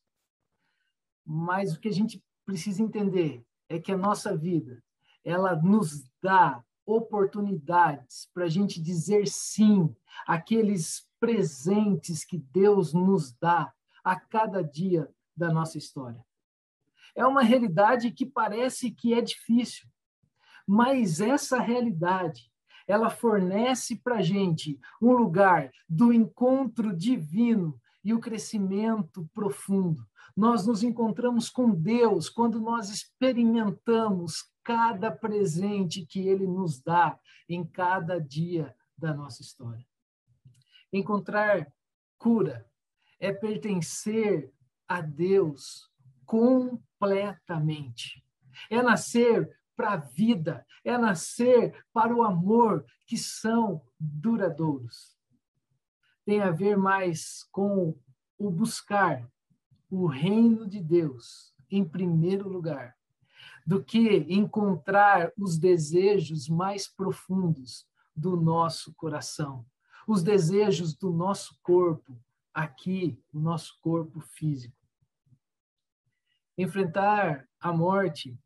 Mas 1.24 1.74
o 1.74 1.80
que 1.80 1.88
a 1.88 1.92
gente 1.92 2.22
precisa 2.44 2.82
entender 2.82 3.44
é 3.68 3.80
que 3.80 3.92
a 3.92 3.96
nossa 3.96 4.36
vida, 4.36 4.82
ela 5.24 5.56
nos 5.56 6.08
dá 6.22 6.64
oportunidades 6.86 8.30
para 8.32 8.44
a 8.44 8.48
gente 8.48 8.80
dizer 8.80 9.26
sim 9.26 9.94
àqueles 10.26 11.06
presentes 11.18 12.24
que 12.24 12.38
Deus 12.38 12.94
nos 12.94 13.32
dá 13.32 13.72
a 14.04 14.18
cada 14.18 14.62
dia 14.62 15.10
da 15.36 15.52
nossa 15.52 15.76
história. 15.76 16.24
É 17.14 17.26
uma 17.26 17.42
realidade 17.42 18.10
que 18.12 18.24
parece 18.24 18.90
que 18.90 19.12
é 19.12 19.20
difícil, 19.20 19.88
mas 20.66 21.20
essa 21.20 21.58
realidade 21.58 22.50
ela 22.86 23.10
fornece 23.10 23.96
para 23.96 24.16
a 24.16 24.22
gente 24.22 24.78
um 25.02 25.12
lugar 25.12 25.72
do 25.88 26.12
encontro 26.12 26.96
divino 26.96 27.80
e 28.04 28.14
o 28.14 28.20
crescimento 28.20 29.28
profundo 29.34 30.06
nós 30.36 30.66
nos 30.66 30.82
encontramos 30.82 31.48
com 31.48 31.70
Deus 31.70 32.28
quando 32.28 32.60
nós 32.60 32.90
experimentamos 32.90 34.44
cada 34.62 35.10
presente 35.10 36.04
que 36.04 36.20
Ele 36.28 36.46
nos 36.46 36.78
dá 36.78 37.18
em 37.48 37.64
cada 37.64 38.20
dia 38.20 38.76
da 38.98 39.14
nossa 39.14 39.40
história. 39.40 39.86
Encontrar 40.92 41.72
cura 42.18 42.68
é 43.18 43.32
pertencer 43.32 44.52
a 44.86 45.00
Deus 45.00 45.90
completamente. 46.26 48.22
É 48.68 48.82
nascer 48.82 49.58
para 49.74 49.92
a 49.92 49.96
vida, 49.96 50.66
é 50.84 50.98
nascer 50.98 51.84
para 51.92 52.14
o 52.14 52.22
amor 52.22 52.84
que 53.06 53.16
são 53.16 53.82
duradouros. 53.98 55.16
Tem 56.24 56.42
a 56.42 56.50
ver 56.50 56.76
mais 56.76 57.42
com 57.52 57.98
o 58.38 58.50
buscar 58.50 59.26
o 59.96 60.06
reino 60.06 60.68
de 60.68 60.80
Deus 60.80 61.54
em 61.70 61.84
primeiro 61.84 62.48
lugar, 62.48 62.96
do 63.66 63.82
que 63.82 64.18
encontrar 64.28 65.32
os 65.36 65.58
desejos 65.58 66.48
mais 66.48 66.86
profundos 66.86 67.86
do 68.14 68.36
nosso 68.36 68.94
coração, 68.94 69.66
os 70.06 70.22
desejos 70.22 70.94
do 70.94 71.10
nosso 71.10 71.58
corpo, 71.62 72.16
aqui, 72.54 73.20
o 73.32 73.40
nosso 73.40 73.76
corpo 73.80 74.20
físico. 74.20 74.76
Enfrentar 76.56 77.48
a 77.60 77.72
morte 77.72 78.38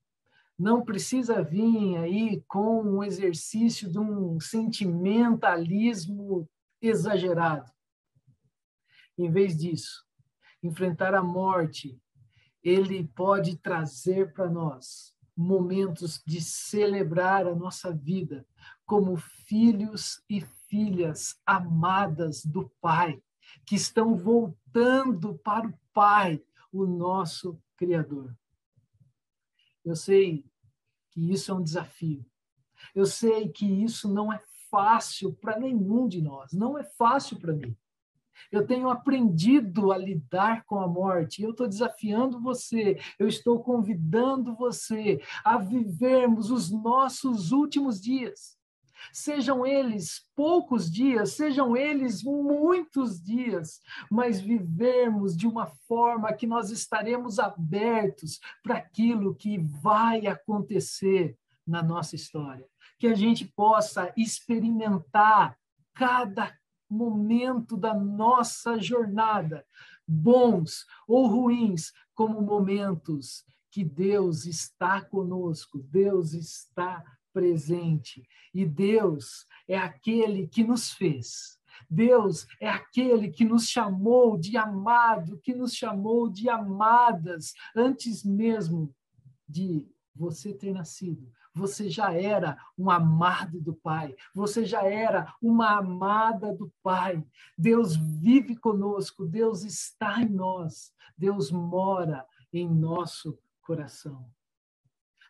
não 0.59 0.85
precisa 0.85 1.43
vir 1.43 1.99
aí 1.99 2.43
com 2.47 2.83
um 2.83 3.03
exercício 3.03 3.91
de 3.91 3.99
um 3.99 4.41
sentimentalismo 4.41 6.49
exagerado. 6.81 7.71
Em 9.19 9.31
vez 9.31 9.57
disso, 9.57 10.05
enfrentar 10.63 11.15
a 11.15 11.23
morte, 11.23 12.01
ele 12.63 13.07
pode 13.09 13.57
trazer 13.57 14.33
para 14.33 14.49
nós 14.49 15.15
momentos 15.37 16.23
de 16.27 16.41
celebrar 16.41 17.47
a 17.47 17.55
nossa 17.55 17.93
vida 17.93 18.47
como 18.85 19.17
filhos 19.17 20.23
e 20.29 20.43
filhas 20.69 21.41
amadas 21.47 22.45
do 22.45 22.71
Pai, 22.81 23.23
que 23.67 23.75
estão 23.75 24.17
voltando 24.17 25.39
para 25.39 25.67
o 25.67 25.79
Pai, 25.93 26.43
o 26.73 26.87
nosso 26.87 27.61
Criador. 27.77 28.37
Eu 29.85 29.97
sei 29.97 30.45
que 31.11 31.33
isso 31.33 31.51
é 31.51 31.55
um 31.55 31.63
desafio. 31.63 32.25
Eu 32.95 33.07
sei 33.07 33.49
que 33.49 33.67
isso 33.67 34.13
não 34.13 34.33
é 34.33 34.41
fácil 34.71 35.33
para 35.35 35.59
nenhum 35.59 36.07
de 36.07 36.21
nós, 36.21 36.53
não 36.53 36.79
é 36.79 36.85
fácil 36.85 37.39
para 37.39 37.53
mim. 37.53 37.77
Eu 38.51 38.67
tenho 38.67 38.89
aprendido 38.89 39.93
a 39.93 39.99
lidar 39.99 40.65
com 40.65 40.81
a 40.81 40.89
morte. 40.89 41.43
Eu 41.43 41.51
estou 41.51 41.69
desafiando 41.69 42.41
você, 42.41 42.99
eu 43.19 43.27
estou 43.27 43.61
convidando 43.63 44.55
você 44.55 45.21
a 45.45 45.59
vivermos 45.59 46.51
os 46.51 46.71
nossos 46.71 47.53
últimos 47.53 48.01
dias. 48.01 48.61
Sejam 49.13 49.67
eles 49.67 50.27
poucos 50.37 50.91
dias, 50.91 51.33
sejam 51.33 51.77
eles 51.77 52.23
muitos 52.23 53.21
dias, 53.21 53.81
mas 54.11 54.41
vivermos 54.41 55.37
de 55.37 55.47
uma 55.47 55.67
forma 55.89 56.33
que 56.33 56.47
nós 56.47 56.71
estaremos 56.71 57.39
abertos 57.39 58.39
para 58.63 58.77
aquilo 58.77 59.35
que 59.35 59.59
vai 59.59 60.27
acontecer 60.27 61.37
na 61.67 61.83
nossa 61.83 62.15
história. 62.15 62.67
Que 62.99 63.07
a 63.07 63.15
gente 63.15 63.45
possa 63.45 64.13
experimentar 64.17 65.57
cada 65.95 66.53
momento 66.91 67.77
da 67.77 67.95
nossa 67.95 68.79
jornada, 68.79 69.65
bons 70.07 70.85
ou 71.07 71.27
ruins, 71.27 71.93
como 72.15 72.43
momentos 72.43 73.45
que 73.71 73.85
Deus 73.85 74.45
está 74.45 75.01
conosco, 75.01 75.79
Deus 75.79 76.33
está 76.33 77.05
presente. 77.33 78.27
E 78.53 78.67
Deus 78.67 79.47
é 79.69 79.79
aquele 79.79 80.49
que 80.49 80.65
nos 80.65 80.91
fez. 80.93 81.59
Deus 81.89 82.47
é 82.61 82.69
aquele 82.69 83.31
que 83.31 83.45
nos 83.45 83.69
chamou 83.69 84.37
de 84.37 84.57
amado, 84.57 85.39
que 85.39 85.55
nos 85.55 85.75
chamou 85.75 86.29
de 86.29 86.49
amadas 86.49 87.53
antes 87.75 88.25
mesmo 88.25 88.95
de 89.49 89.89
você 90.15 90.53
ter 90.53 90.73
nascido, 90.73 91.31
você 91.55 91.91
já 91.91 92.13
era 92.13 92.57
um 92.79 92.91
amado 92.91 93.61
do 93.61 93.75
Pai, 93.75 94.15
você 94.35 94.65
já 94.65 94.85
era 94.85 95.35
uma 95.43 95.79
amada 95.79 96.55
do 96.55 96.73
Pai. 96.83 97.25
Deus 97.57 97.97
vive 97.97 98.57
conosco, 98.57 99.27
Deus 99.27 99.65
está 99.65 100.21
em 100.23 100.29
nós, 100.29 100.95
Deus 101.17 101.51
mora 101.51 102.27
em 102.53 102.69
nosso 102.69 103.39
coração. 103.61 104.31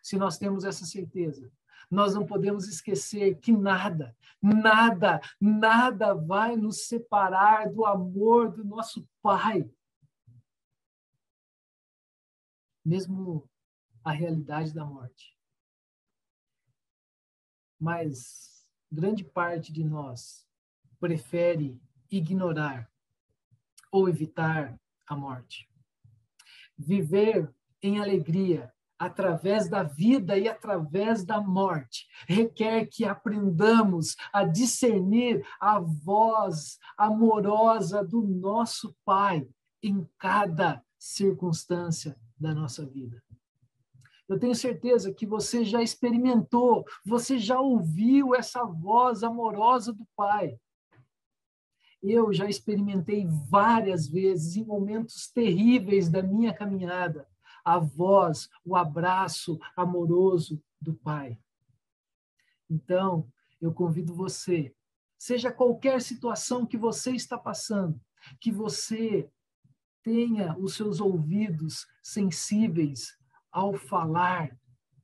Se 0.01 0.17
nós 0.17 0.37
temos 0.37 0.63
essa 0.63 0.85
certeza, 0.85 1.51
nós 1.89 2.13
não 2.13 2.25
podemos 2.25 2.67
esquecer 2.67 3.39
que 3.39 3.51
nada, 3.51 4.15
nada, 4.41 5.19
nada 5.39 6.13
vai 6.13 6.55
nos 6.55 6.87
separar 6.87 7.71
do 7.71 7.85
amor 7.85 8.51
do 8.51 8.63
nosso 8.63 9.07
Pai. 9.21 9.69
Mesmo 12.83 13.47
a 14.03 14.11
realidade 14.11 14.73
da 14.73 14.83
morte 14.85 15.40
mas 17.81 18.63
grande 18.91 19.23
parte 19.23 19.73
de 19.73 19.83
nós 19.83 20.45
prefere 20.99 21.81
ignorar 22.11 22.87
ou 23.91 24.07
evitar 24.07 24.79
a 25.07 25.15
morte. 25.15 25.67
Viver 26.77 27.51
em 27.81 27.99
alegria 27.99 28.71
através 28.99 29.67
da 29.67 29.81
vida 29.81 30.37
e 30.37 30.47
através 30.47 31.25
da 31.25 31.41
morte, 31.41 32.07
requer 32.27 32.85
que 32.85 33.03
aprendamos 33.03 34.15
a 34.31 34.45
discernir 34.45 35.43
a 35.59 35.79
voz 35.79 36.77
amorosa 36.95 38.03
do 38.03 38.21
nosso 38.21 38.95
Pai 39.03 39.49
em 39.81 40.07
cada 40.19 40.83
circunstância 40.99 42.15
da 42.37 42.53
nossa 42.53 42.85
vida. 42.85 43.23
Eu 44.31 44.39
tenho 44.39 44.55
certeza 44.55 45.13
que 45.13 45.25
você 45.25 45.65
já 45.65 45.83
experimentou, 45.83 46.85
você 47.05 47.37
já 47.37 47.59
ouviu 47.59 48.33
essa 48.33 48.63
voz 48.63 49.23
amorosa 49.23 49.91
do 49.91 50.07
Pai. 50.15 50.57
Eu 52.01 52.31
já 52.31 52.47
experimentei 52.47 53.27
várias 53.49 54.07
vezes 54.07 54.55
em 54.55 54.63
momentos 54.63 55.29
terríveis 55.29 56.07
da 56.07 56.23
minha 56.23 56.53
caminhada 56.53 57.27
a 57.63 57.77
voz, 57.77 58.49
o 58.63 58.77
abraço 58.77 59.59
amoroso 59.75 60.63
do 60.79 60.93
Pai. 60.93 61.37
Então, 62.69 63.29
eu 63.59 63.73
convido 63.73 64.15
você, 64.15 64.73
seja 65.17 65.51
qualquer 65.51 66.01
situação 66.01 66.65
que 66.65 66.77
você 66.77 67.11
está 67.11 67.37
passando, 67.37 67.99
que 68.39 68.49
você 68.49 69.29
tenha 70.01 70.57
os 70.57 70.75
seus 70.75 71.01
ouvidos 71.01 71.85
sensíveis 72.01 73.19
ao 73.51 73.73
falar 73.73 74.57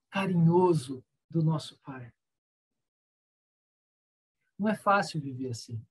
carinhoso 0.09 1.03
do 1.29 1.43
nosso 1.43 1.79
Pai. 1.81 2.11
Não 4.57 4.69
é 4.69 4.75
fácil 4.75 5.21
viver 5.21 5.49
assim. 5.49 5.81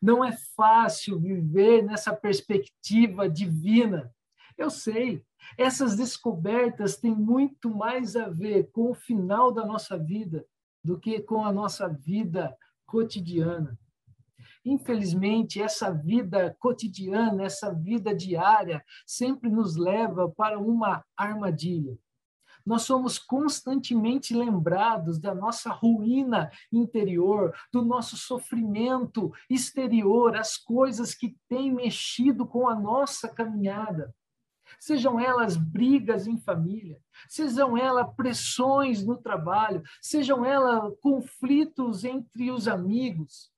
Não 0.00 0.24
é 0.24 0.32
fácil 0.32 1.18
viver 1.18 1.82
nessa 1.82 2.14
perspectiva 2.14 3.28
divina. 3.28 4.14
Eu 4.56 4.70
sei, 4.70 5.24
essas 5.56 5.96
descobertas 5.96 6.96
têm 6.96 7.14
muito 7.14 7.74
mais 7.74 8.14
a 8.16 8.28
ver 8.28 8.70
com 8.70 8.90
o 8.90 8.94
final 8.94 9.52
da 9.52 9.64
nossa 9.64 9.98
vida 9.98 10.46
do 10.84 10.98
que 10.98 11.20
com 11.20 11.44
a 11.44 11.52
nossa 11.52 11.88
vida 11.88 12.56
cotidiana. 12.86 13.78
Infelizmente, 14.68 15.62
essa 15.62 15.90
vida 15.90 16.54
cotidiana, 16.60 17.44
essa 17.44 17.72
vida 17.72 18.14
diária, 18.14 18.84
sempre 19.06 19.48
nos 19.48 19.76
leva 19.76 20.28
para 20.28 20.58
uma 20.58 21.02
armadilha. 21.16 21.98
Nós 22.66 22.82
somos 22.82 23.18
constantemente 23.18 24.34
lembrados 24.34 25.18
da 25.18 25.34
nossa 25.34 25.70
ruína 25.70 26.50
interior, 26.70 27.54
do 27.72 27.80
nosso 27.80 28.14
sofrimento 28.18 29.32
exterior, 29.48 30.36
as 30.36 30.58
coisas 30.58 31.14
que 31.14 31.34
têm 31.48 31.72
mexido 31.72 32.46
com 32.46 32.68
a 32.68 32.74
nossa 32.74 33.26
caminhada 33.26 34.14
sejam 34.78 35.18
elas 35.18 35.56
brigas 35.56 36.26
em 36.26 36.36
família, 36.36 37.00
sejam 37.26 37.74
elas 37.74 38.14
pressões 38.14 39.02
no 39.02 39.16
trabalho, 39.16 39.82
sejam 40.02 40.44
elas 40.44 40.92
conflitos 41.00 42.04
entre 42.04 42.50
os 42.50 42.68
amigos, 42.68 43.50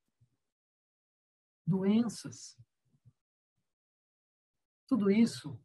doenças. 1.70 2.58
Tudo 4.86 5.10
isso 5.10 5.58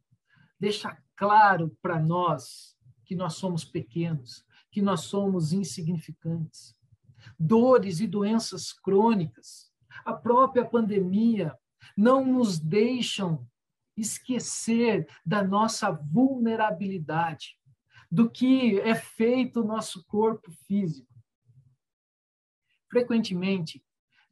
deixa 0.58 0.96
claro 1.16 1.76
para 1.82 2.00
nós 2.00 2.78
que 3.04 3.16
nós 3.16 3.34
somos 3.34 3.64
pequenos, 3.64 4.46
que 4.70 4.80
nós 4.80 5.00
somos 5.02 5.52
insignificantes. 5.52 6.74
Dores 7.38 7.98
e 8.00 8.06
doenças 8.06 8.72
crônicas, 8.72 9.72
a 10.04 10.14
própria 10.14 10.64
pandemia 10.64 11.58
não 11.96 12.24
nos 12.24 12.58
deixam 12.58 13.46
esquecer 13.96 15.08
da 15.24 15.42
nossa 15.42 15.90
vulnerabilidade, 15.90 17.58
do 18.10 18.30
que 18.30 18.78
é 18.80 18.94
feito 18.94 19.60
o 19.60 19.66
nosso 19.66 20.04
corpo 20.04 20.50
físico. 20.52 21.12
Frequentemente, 22.88 23.82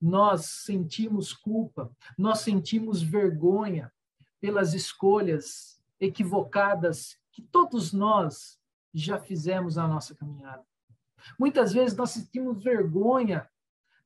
nós 0.04 0.44
sentimos 0.44 1.32
culpa, 1.32 1.90
nós 2.18 2.40
sentimos 2.40 3.00
vergonha 3.00 3.90
pelas 4.38 4.74
escolhas 4.74 5.82
equivocadas 5.98 7.18
que 7.32 7.40
todos 7.40 7.90
nós 7.90 8.60
já 8.92 9.18
fizemos 9.18 9.76
na 9.76 9.88
nossa 9.88 10.14
caminhada. 10.14 10.62
Muitas 11.40 11.72
vezes 11.72 11.96
nós 11.96 12.10
sentimos 12.10 12.62
vergonha 12.62 13.48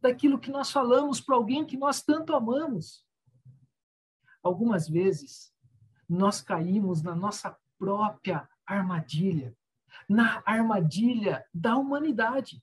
daquilo 0.01 0.39
que 0.39 0.53
nós 0.53 0.71
falamos 0.71 1.21
para 1.21 1.35
alguém 1.35 1.67
que 1.67 1.77
nós 1.77 2.01
tanto 2.01 2.33
amamos. 2.33 3.05
Algumas 4.41 4.89
vezes, 4.89 5.53
nós 6.09 6.41
caímos 6.41 7.03
na 7.03 7.17
nossa 7.17 7.59
própria 7.77 8.49
armadilha, 8.65 9.53
na 10.09 10.45
armadilha 10.47 11.45
da 11.53 11.77
humanidade. 11.77 12.63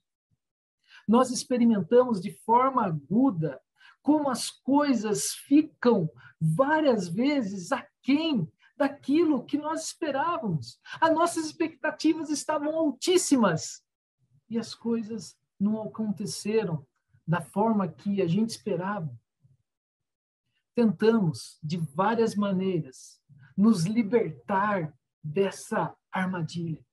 Nós 1.06 1.30
experimentamos 1.30 2.20
de 2.20 2.30
forma 2.30 2.84
aguda 2.84 3.60
como 4.02 4.28
as 4.28 4.50
coisas 4.50 5.32
ficam 5.32 6.08
várias 6.40 7.08
vezes 7.08 7.72
aquém 7.72 8.50
daquilo 8.76 9.44
que 9.44 9.58
nós 9.58 9.86
esperávamos. 9.86 10.78
As 11.00 11.12
nossas 11.12 11.46
expectativas 11.46 12.30
estavam 12.30 12.76
altíssimas 12.76 13.82
e 14.48 14.58
as 14.58 14.74
coisas 14.74 15.36
não 15.58 15.82
aconteceram 15.82 16.86
da 17.26 17.40
forma 17.40 17.88
que 17.88 18.22
a 18.22 18.26
gente 18.26 18.50
esperava 18.50 19.10
tentamos, 20.76 21.58
de 21.62 21.78
várias 21.78 22.36
maneiras, 22.36 23.18
nos 23.56 23.86
libertar 23.86 24.94
dessa 25.24 25.96
armadilha. 26.12 26.84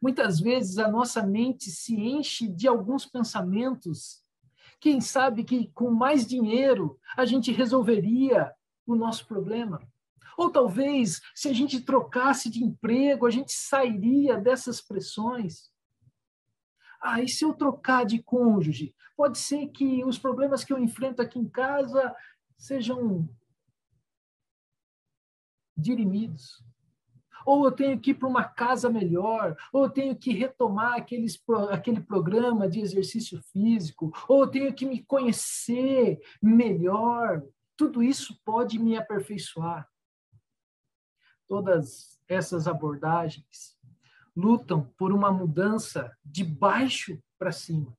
Muitas 0.00 0.40
vezes 0.40 0.78
a 0.78 0.88
nossa 0.88 1.22
mente 1.22 1.70
se 1.70 1.94
enche 1.94 2.46
de 2.48 2.68
alguns 2.68 3.06
pensamentos. 3.06 4.22
Quem 4.80 5.00
sabe 5.00 5.44
que 5.44 5.68
com 5.68 5.90
mais 5.90 6.26
dinheiro 6.26 6.98
a 7.16 7.24
gente 7.24 7.52
resolveria 7.52 8.52
o 8.86 8.94
nosso 8.94 9.26
problema? 9.26 9.80
Ou 10.36 10.50
talvez, 10.50 11.20
se 11.34 11.48
a 11.48 11.52
gente 11.52 11.80
trocasse 11.80 12.50
de 12.50 12.62
emprego, 12.62 13.26
a 13.26 13.30
gente 13.30 13.52
sairia 13.52 14.36
dessas 14.36 14.80
pressões. 14.80 15.70
Ah, 17.00 17.22
e 17.22 17.28
se 17.28 17.44
eu 17.44 17.54
trocar 17.54 18.04
de 18.04 18.22
cônjuge? 18.22 18.94
Pode 19.16 19.38
ser 19.38 19.68
que 19.68 20.04
os 20.04 20.18
problemas 20.18 20.64
que 20.64 20.72
eu 20.72 20.78
enfrento 20.78 21.22
aqui 21.22 21.38
em 21.38 21.48
casa 21.48 22.14
sejam 22.56 23.28
dirimidos. 25.76 26.64
Ou 27.44 27.64
eu 27.64 27.72
tenho 27.72 27.98
que 27.98 28.10
ir 28.10 28.14
para 28.14 28.28
uma 28.28 28.44
casa 28.44 28.88
melhor, 28.88 29.56
ou 29.72 29.84
eu 29.84 29.90
tenho 29.90 30.16
que 30.16 30.32
retomar 30.32 30.94
aqueles, 30.94 31.42
aquele 31.70 32.00
programa 32.00 32.68
de 32.68 32.80
exercício 32.80 33.40
físico, 33.52 34.12
ou 34.28 34.42
eu 34.42 34.48
tenho 34.48 34.72
que 34.72 34.86
me 34.86 35.02
conhecer 35.02 36.20
melhor. 36.42 37.42
Tudo 37.76 38.02
isso 38.02 38.40
pode 38.44 38.78
me 38.78 38.96
aperfeiçoar. 38.96 39.88
Todas 41.46 42.18
essas 42.28 42.66
abordagens 42.66 43.76
lutam 44.34 44.92
por 44.98 45.12
uma 45.12 45.30
mudança 45.30 46.10
de 46.24 46.42
baixo 46.42 47.18
para 47.38 47.52
cima. 47.52 47.96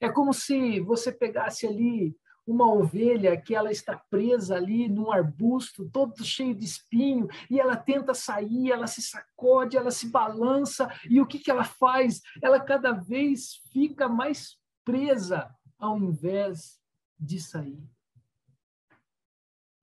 É 0.00 0.08
como 0.10 0.32
se 0.32 0.80
você 0.80 1.12
pegasse 1.12 1.66
ali 1.66 2.16
uma 2.46 2.72
ovelha 2.72 3.36
que 3.36 3.54
ela 3.54 3.72
está 3.72 3.96
presa 4.08 4.56
ali 4.56 4.88
num 4.88 5.10
arbusto, 5.10 5.88
todo 5.90 6.24
cheio 6.24 6.54
de 6.54 6.64
espinho, 6.64 7.28
e 7.50 7.58
ela 7.58 7.76
tenta 7.76 8.14
sair, 8.14 8.70
ela 8.70 8.86
se 8.86 9.02
sacode, 9.02 9.76
ela 9.76 9.90
se 9.90 10.08
balança, 10.08 10.88
e 11.10 11.20
o 11.20 11.26
que, 11.26 11.38
que 11.38 11.50
ela 11.50 11.64
faz? 11.64 12.22
Ela 12.40 12.60
cada 12.60 12.92
vez 12.92 13.56
fica 13.72 14.08
mais 14.08 14.56
presa 14.84 15.52
ao 15.78 15.98
invés 15.98 16.80
de 17.18 17.40
sair. 17.40 17.82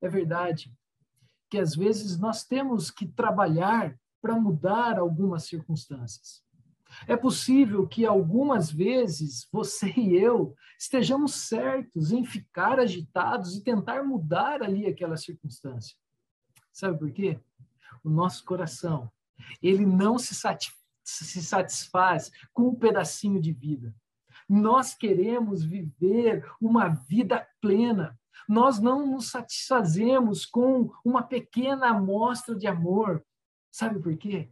É 0.00 0.08
verdade 0.08 0.72
que 1.50 1.58
às 1.58 1.74
vezes 1.74 2.18
nós 2.18 2.44
temos 2.44 2.90
que 2.90 3.06
trabalhar 3.06 3.98
para 4.20 4.34
mudar 4.34 4.98
algumas 4.98 5.44
circunstâncias. 5.44 6.42
É 7.06 7.16
possível 7.16 7.86
que 7.86 8.06
algumas 8.06 8.70
vezes 8.70 9.48
você 9.52 9.92
e 9.96 10.16
eu 10.16 10.54
estejamos 10.78 11.34
certos 11.34 12.12
em 12.12 12.24
ficar 12.24 12.78
agitados 12.78 13.56
e 13.56 13.62
tentar 13.62 14.04
mudar 14.04 14.62
ali 14.62 14.86
aquela 14.86 15.16
circunstância. 15.16 15.96
Sabe 16.72 16.98
por 16.98 17.10
quê? 17.12 17.40
O 18.02 18.10
nosso 18.10 18.44
coração, 18.44 19.10
ele 19.62 19.86
não 19.86 20.18
se, 20.18 20.34
se 21.04 21.42
satisfaz 21.42 22.30
com 22.52 22.68
um 22.68 22.74
pedacinho 22.74 23.40
de 23.40 23.52
vida. 23.52 23.94
Nós 24.48 24.94
queremos 24.94 25.64
viver 25.64 26.44
uma 26.60 26.88
vida 26.88 27.46
plena. 27.60 28.18
Nós 28.48 28.78
não 28.78 29.06
nos 29.06 29.30
satisfazemos 29.30 30.44
com 30.44 30.90
uma 31.04 31.22
pequena 31.22 31.88
amostra 31.88 32.54
de 32.54 32.66
amor. 32.66 33.24
Sabe 33.70 34.00
por 34.00 34.16
quê? 34.16 34.50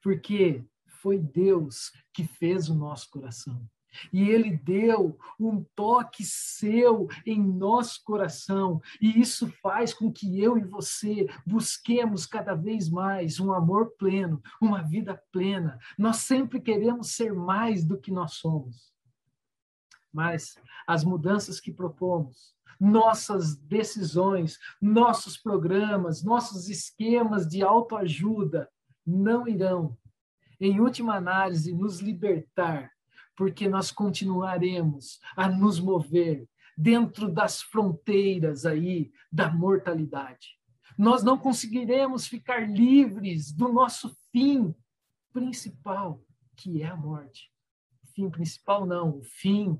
Porque 0.00 0.64
foi 1.06 1.20
Deus 1.20 1.92
que 2.12 2.24
fez 2.24 2.68
o 2.68 2.74
nosso 2.74 3.08
coração. 3.10 3.64
E 4.12 4.28
ele 4.28 4.56
deu 4.56 5.16
um 5.38 5.62
toque 5.76 6.24
seu 6.24 7.06
em 7.24 7.40
nosso 7.40 8.02
coração. 8.02 8.82
E 9.00 9.20
isso 9.20 9.46
faz 9.62 9.94
com 9.94 10.10
que 10.10 10.42
eu 10.42 10.58
e 10.58 10.64
você 10.64 11.28
busquemos 11.46 12.26
cada 12.26 12.56
vez 12.56 12.90
mais 12.90 13.38
um 13.38 13.52
amor 13.52 13.92
pleno, 13.96 14.42
uma 14.60 14.82
vida 14.82 15.22
plena. 15.30 15.78
Nós 15.96 16.16
sempre 16.16 16.60
queremos 16.60 17.12
ser 17.12 17.32
mais 17.32 17.84
do 17.84 17.96
que 17.96 18.10
nós 18.10 18.32
somos. 18.32 18.92
Mas 20.12 20.56
as 20.88 21.04
mudanças 21.04 21.60
que 21.60 21.70
propomos, 21.70 22.52
nossas 22.80 23.54
decisões, 23.54 24.58
nossos 24.82 25.36
programas, 25.36 26.24
nossos 26.24 26.68
esquemas 26.68 27.46
de 27.46 27.62
autoajuda 27.62 28.68
não 29.06 29.46
irão, 29.46 29.96
em 30.60 30.80
última 30.80 31.14
análise, 31.16 31.74
nos 31.74 32.00
libertar 32.00 32.90
porque 33.36 33.68
nós 33.68 33.92
continuaremos 33.92 35.20
a 35.36 35.48
nos 35.48 35.78
mover 35.78 36.48
dentro 36.76 37.30
das 37.30 37.60
fronteiras 37.60 38.64
aí 38.64 39.12
da 39.30 39.50
mortalidade. 39.50 40.58
Nós 40.96 41.22
não 41.22 41.36
conseguiremos 41.36 42.26
ficar 42.26 42.68
livres 42.68 43.52
do 43.52 43.70
nosso 43.70 44.16
fim 44.32 44.74
principal, 45.32 46.24
que 46.56 46.82
é 46.82 46.86
a 46.86 46.96
morte. 46.96 47.52
Fim 48.14 48.30
principal 48.30 48.86
não, 48.86 49.18
o 49.18 49.22
fim 49.22 49.78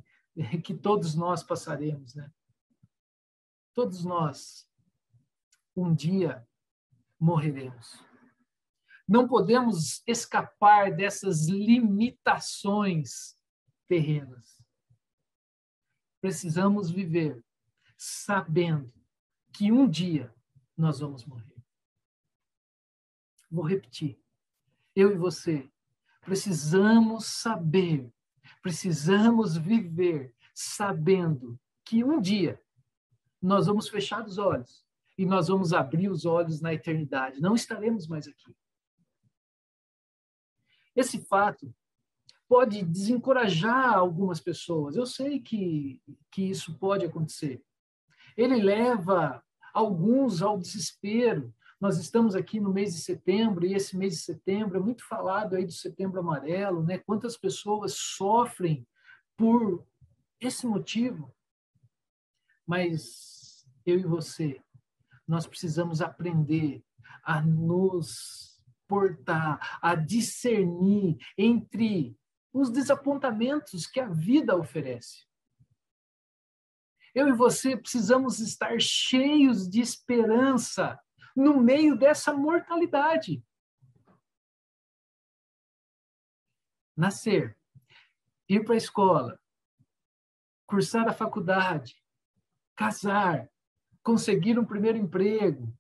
que 0.63 0.75
todos 0.75 1.15
nós 1.15 1.43
passaremos, 1.43 2.15
né? 2.15 2.31
Todos 3.73 4.05
nós 4.05 4.69
um 5.75 5.95
dia 5.95 6.47
morreremos. 7.19 8.05
Não 9.07 9.29
podemos 9.29 10.03
escapar 10.07 10.95
dessas 10.95 11.47
limitações 11.47 13.37
terrenas. 13.87 14.61
Precisamos 16.21 16.91
viver 16.91 17.45
sabendo 17.97 18.93
que 19.53 19.71
um 19.71 19.89
dia 19.89 20.35
nós 20.77 20.99
vamos 20.99 21.25
morrer. 21.25 21.57
Vou 23.51 23.65
repetir. 23.65 24.21
Eu 24.95 25.13
e 25.13 25.17
você 25.17 25.71
precisamos 26.23 27.27
saber, 27.27 28.13
precisamos 28.61 29.57
viver 29.57 30.35
sabendo 30.53 31.59
que 31.85 32.03
um 32.03 32.21
dia 32.21 32.61
nós 33.41 33.67
vamos 33.67 33.89
fechar 33.89 34.27
os 34.27 34.37
olhos 34.37 34.85
e 35.17 35.25
nós 35.25 35.47
vamos 35.47 35.73
abrir 35.73 36.11
os 36.11 36.27
olhos 36.27 36.61
na 36.61 36.75
eternidade. 36.75 37.41
Não 37.41 37.55
estaremos 37.55 38.09
mais 38.09 38.27
aqui. 38.27 38.57
Esse 40.97 41.21
fato 41.21 41.73
pode 42.49 42.83
desencorajar 42.83 43.95
algumas 43.95 44.41
pessoas. 44.41 44.97
Eu 44.97 45.05
sei 45.05 45.41
que, 45.41 46.01
que 46.31 46.43
isso 46.43 46.79
pode 46.79 47.05
acontecer. 47.05 47.63
Ele 48.37 48.57
leva 48.57 49.43
alguns 49.75 50.43
ao 50.43 50.59
desespero. 50.59 51.53
Nós 51.81 51.99
estamos 51.99 52.35
aqui 52.35 52.59
no 52.59 52.73
mês 52.73 52.95
de 52.95 53.01
setembro, 53.01 53.67
e 53.67 53.75
esse 53.75 53.97
mês 53.97 54.15
de 54.15 54.21
setembro 54.21 54.79
é 54.79 54.81
muito 54.81 55.07
falado 55.07 55.55
aí 55.55 55.67
do 55.67 55.73
setembro 55.73 56.21
amarelo, 56.21 56.83
né? 56.83 56.99
Quantas 56.99 57.37
pessoas 57.37 57.95
sofrem 57.95 58.87
por 59.37 59.85
esse 60.41 60.67
motivo. 60.67 61.35
Mas 62.67 63.67
eu 63.85 63.99
e 63.99 64.05
você, 64.05 64.61
nós 65.29 65.47
precisamos 65.47 66.01
aprender 66.01 66.83
a 67.23 67.41
nos 67.41 68.56
portar, 68.87 69.79
a 69.83 69.95
discernir 69.95 71.19
entre 71.37 72.17
os 72.53 72.71
desapontamentos 72.71 73.87
que 73.87 74.01
a 74.01 74.09
vida 74.09 74.57
oferece. 74.57 75.27
Eu 77.15 77.29
e 77.29 77.33
você 77.33 77.77
precisamos 77.77 78.41
estar 78.41 78.81
cheios 78.81 79.69
de 79.69 79.81
esperança 79.81 81.01
no 81.35 81.61
meio 81.61 81.97
dessa 81.97 82.33
mortalidade. 82.33 83.45
Nascer, 86.97 87.59
ir 88.49 88.65
para 88.65 88.75
a 88.75 88.79
escola, 88.79 89.41
cursar 90.67 91.09
a 91.09 91.13
faculdade, 91.13 92.03
casar, 92.75 93.51
conseguir 94.03 94.59
um 94.59 94.65
primeiro 94.65 94.99
emprego, 94.99 95.75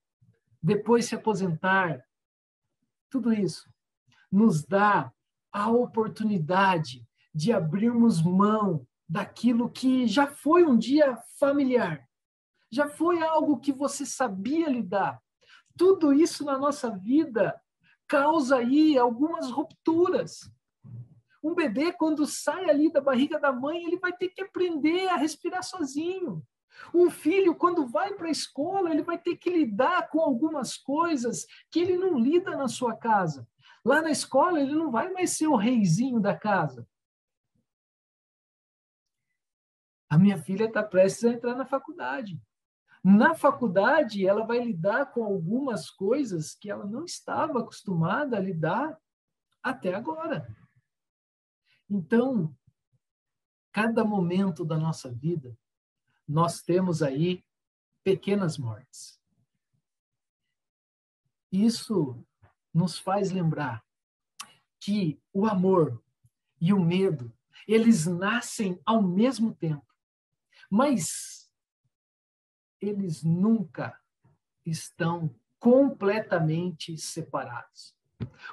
depois 0.62 1.07
se 1.07 1.14
aposentar, 1.14 2.06
tudo 3.11 3.33
isso 3.33 3.69
nos 4.31 4.64
dá 4.64 5.12
a 5.53 5.71
oportunidade 5.71 7.07
de 7.35 7.53
abrirmos 7.53 8.23
mão 8.23 8.87
daquilo 9.09 9.71
que 9.71 10.07
já 10.07 10.27
foi 10.27 10.64
um 10.64 10.77
dia 10.77 11.16
familiar, 11.38 12.07
já 12.71 12.88
foi 12.88 13.23
algo 13.23 13.61
que 13.61 13.73
você 13.73 14.05
sabia 14.05 14.69
lidar. 14.69 15.23
Tudo 15.77 16.12
isso 16.12 16.45
na 16.45 16.59
nossa 16.59 16.90
vida 16.90 17.59
causa 18.09 18.57
aí 18.57 18.99
algumas 18.99 19.51
rupturas. 19.51 20.51
Um 21.42 21.55
bebê, 21.55 21.92
quando 21.92 22.27
sai 22.27 22.69
ali 22.69 22.90
da 22.90 23.01
barriga 23.01 23.38
da 23.38 23.53
mãe, 23.53 23.85
ele 23.85 23.99
vai 23.99 24.12
ter 24.12 24.29
que 24.31 24.42
aprender 24.42 25.09
a 25.09 25.16
respirar 25.16 25.62
sozinho. 25.62 26.42
Um 26.95 27.11
filho, 27.11 27.55
quando 27.55 27.87
vai 27.87 28.15
para 28.15 28.29
a 28.29 28.31
escola, 28.31 28.91
ele 28.91 29.03
vai 29.03 29.19
ter 29.19 29.37
que 29.37 29.51
lidar 29.51 30.09
com 30.09 30.21
algumas 30.21 30.77
coisas 30.77 31.47
que 31.71 31.81
ele 31.81 31.97
não 31.97 32.19
lida 32.19 32.57
na 32.57 32.69
sua 32.69 32.97
casa. 32.97 33.49
Lá 33.85 34.03
na 34.03 34.11
escola, 34.11 34.61
ele 34.61 34.75
não 34.75 34.91
vai 34.91 35.11
mais 35.12 35.37
ser 35.37 35.47
o 35.47 35.57
reizinho 35.57 36.21
da 36.21 36.37
casa. 36.37 36.87
A 40.09 40.19
minha 40.19 40.39
filha 40.39 40.67
está 40.67 40.83
prestes 40.83 41.25
a 41.25 41.33
entrar 41.33 41.55
na 41.55 41.67
faculdade. 41.67 42.41
Na 43.03 43.35
faculdade, 43.35 44.27
ela 44.27 44.45
vai 44.45 44.59
lidar 44.59 45.12
com 45.12 45.25
algumas 45.25 45.91
coisas 45.91 46.55
que 46.55 46.71
ela 46.71 46.85
não 46.85 47.05
estava 47.05 47.61
acostumada 47.61 48.37
a 48.37 48.41
lidar 48.41 48.99
até 49.62 49.95
agora. 49.95 50.47
Então, 51.89 52.53
cada 53.73 54.05
momento 54.05 54.65
da 54.65 54.77
nossa 54.77 55.12
vida, 55.12 55.57
nós 56.27 56.62
temos 56.62 57.03
aí 57.03 57.45
pequenas 58.03 58.59
mortes. 58.59 59.21
Isso 61.51 62.25
nos 62.73 62.99
faz 62.99 63.31
lembrar 63.31 63.85
que 64.81 65.21
o 65.33 65.47
amor 65.47 66.03
e 66.61 66.73
o 66.73 66.81
medo, 66.81 67.33
eles 67.67 68.07
nascem 68.07 68.81
ao 68.85 69.03
mesmo 69.03 69.55
tempo, 69.55 69.87
mas 70.71 71.51
eles 72.81 73.23
nunca 73.23 73.99
estão 74.65 75.35
completamente 75.59 76.97
separados. 76.99 77.97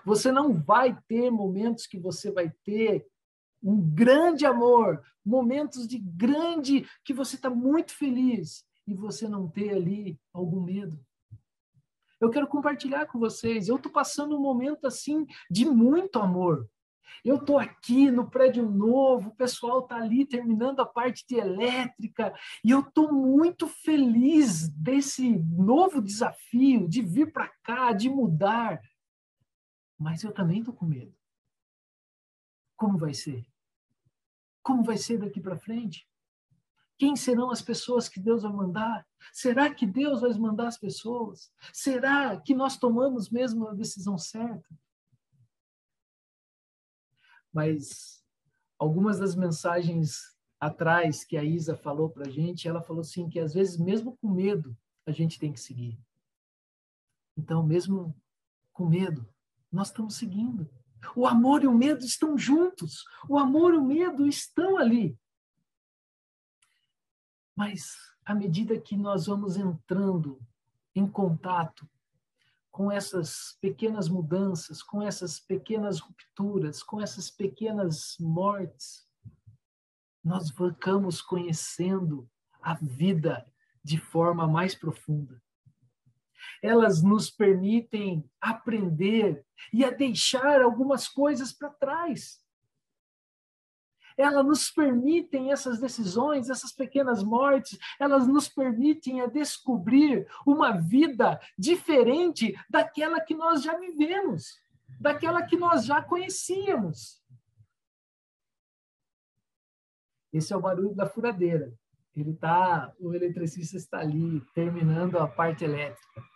Você 0.05 0.31
não 0.31 0.53
vai 0.53 0.99
ter 1.07 1.29
momentos 1.29 1.85
que 1.85 1.99
você 1.99 2.31
vai 2.31 2.49
ter 2.63 3.07
um 3.63 3.79
grande 3.79 4.45
amor, 4.45 5.01
momentos 5.25 5.87
de 5.87 5.97
grande 5.97 6.85
que 7.03 7.13
você 7.13 7.35
está 7.35 7.49
muito 7.49 7.93
feliz 7.95 8.65
e 8.85 8.93
você 8.93 9.27
não 9.27 9.47
ter 9.47 9.73
ali 9.73 10.19
algum 10.33 10.61
medo. 10.61 10.99
Eu 12.19 12.29
quero 12.29 12.47
compartilhar 12.47 13.05
com 13.05 13.19
vocês. 13.19 13.67
Eu 13.67 13.77
estou 13.77 13.91
passando 13.91 14.37
um 14.37 14.41
momento 14.41 14.85
assim 14.85 15.25
de 15.49 15.65
muito 15.65 16.19
amor. 16.19 16.69
Eu 17.23 17.35
estou 17.35 17.57
aqui 17.57 18.11
no 18.11 18.29
prédio 18.29 18.69
novo, 18.69 19.29
o 19.29 19.35
pessoal 19.35 19.79
está 19.79 19.97
ali 19.97 20.25
terminando 20.25 20.81
a 20.81 20.85
parte 20.85 21.25
de 21.27 21.35
elétrica, 21.35 22.33
e 22.63 22.71
eu 22.71 22.81
estou 22.81 23.13
muito 23.13 23.67
feliz 23.67 24.67
desse 24.69 25.37
novo 25.39 26.01
desafio 26.01 26.87
de 26.87 27.01
vir 27.01 27.31
para 27.31 27.49
cá, 27.63 27.93
de 27.93 28.09
mudar. 28.09 28.81
Mas 29.97 30.23
eu 30.23 30.33
também 30.33 30.59
estou 30.59 30.73
com 30.73 30.85
medo. 30.85 31.13
Como 32.75 32.97
vai 32.97 33.13
ser? 33.13 33.45
Como 34.63 34.83
vai 34.83 34.97
ser 34.97 35.19
daqui 35.19 35.39
para 35.41 35.57
frente? 35.57 36.07
Quem 36.97 37.15
serão 37.15 37.51
as 37.51 37.61
pessoas 37.61 38.07
que 38.07 38.19
Deus 38.19 38.43
vai 38.43 38.51
mandar? 38.53 39.05
Será 39.33 39.73
que 39.73 39.85
Deus 39.85 40.21
vai 40.21 40.31
mandar 40.33 40.67
as 40.67 40.77
pessoas? 40.77 41.51
Será 41.73 42.39
que 42.39 42.55
nós 42.55 42.77
tomamos 42.77 43.29
mesmo 43.29 43.67
a 43.67 43.73
decisão 43.73 44.17
certa? 44.17 44.67
Mas 47.51 48.23
algumas 48.79 49.19
das 49.19 49.35
mensagens 49.35 50.33
atrás 50.59 51.25
que 51.25 51.35
a 51.35 51.43
Isa 51.43 51.75
falou 51.75 52.09
para 52.09 52.27
a 52.27 52.31
gente, 52.31 52.67
ela 52.67 52.81
falou 52.81 53.01
assim 53.01 53.27
que 53.27 53.39
às 53.39 53.53
vezes 53.53 53.77
mesmo 53.77 54.17
com 54.17 54.29
medo 54.29 54.75
a 55.05 55.11
gente 55.11 55.37
tem 55.37 55.51
que 55.51 55.59
seguir. 55.59 55.99
Então, 57.35 57.63
mesmo 57.63 58.15
com 58.71 58.87
medo, 58.87 59.27
nós 59.71 59.87
estamos 59.87 60.15
seguindo. 60.15 60.69
O 61.15 61.27
amor 61.27 61.63
e 61.63 61.67
o 61.67 61.73
medo 61.73 62.03
estão 62.03 62.37
juntos. 62.37 63.03
O 63.27 63.37
amor 63.37 63.73
e 63.73 63.77
o 63.77 63.83
medo 63.83 64.25
estão 64.25 64.77
ali. 64.77 65.17
Mas 67.55 67.95
à 68.25 68.33
medida 68.33 68.79
que 68.79 68.95
nós 68.95 69.25
vamos 69.27 69.57
entrando 69.57 70.39
em 70.95 71.07
contato 71.07 71.87
com 72.71 72.91
essas 72.91 73.57
pequenas 73.61 74.09
mudanças, 74.09 74.81
com 74.81 75.01
essas 75.01 75.39
pequenas 75.39 75.99
rupturas, 75.99 76.81
com 76.81 76.99
essas 76.99 77.29
pequenas 77.29 78.15
mortes, 78.19 79.07
nós 80.23 80.49
vamos 80.49 81.21
conhecendo 81.21 82.27
a 82.61 82.73
vida 82.75 83.45
de 83.83 83.99
forma 83.99 84.47
mais 84.47 84.73
profunda. 84.73 85.42
Elas 86.61 87.01
nos 87.01 87.29
permitem 87.29 88.29
aprender 88.39 89.45
e 89.71 89.83
a 89.83 89.91
deixar 89.91 90.61
algumas 90.61 91.07
coisas 91.07 91.51
para 91.51 91.69
trás. 91.69 92.43
Elas 94.17 94.45
nos 94.45 94.69
permitem 94.69 95.51
essas 95.51 95.79
decisões, 95.79 96.49
essas 96.49 96.71
pequenas 96.71 97.23
mortes, 97.23 97.79
elas 97.99 98.27
nos 98.27 98.47
permitem 98.47 99.21
a 99.21 99.25
descobrir 99.25 100.27
uma 100.45 100.71
vida 100.71 101.39
diferente 101.57 102.53
daquela 102.69 103.19
que 103.19 103.33
nós 103.33 103.63
já 103.63 103.77
vivemos, 103.77 104.59
daquela 104.99 105.41
que 105.43 105.57
nós 105.57 105.85
já 105.85 106.01
conhecíamos. 106.01 107.21
Esse 110.31 110.53
é 110.53 110.57
o 110.57 110.61
barulho 110.61 110.95
da 110.95 111.05
furadeira. 111.05 111.71
Ele 112.15 112.33
tá, 112.33 112.93
o 112.99 113.13
eletricista 113.13 113.77
está 113.77 113.99
ali 113.99 114.41
terminando 114.53 115.17
a 115.17 115.27
parte 115.27 115.63
elétrica. 115.63 116.32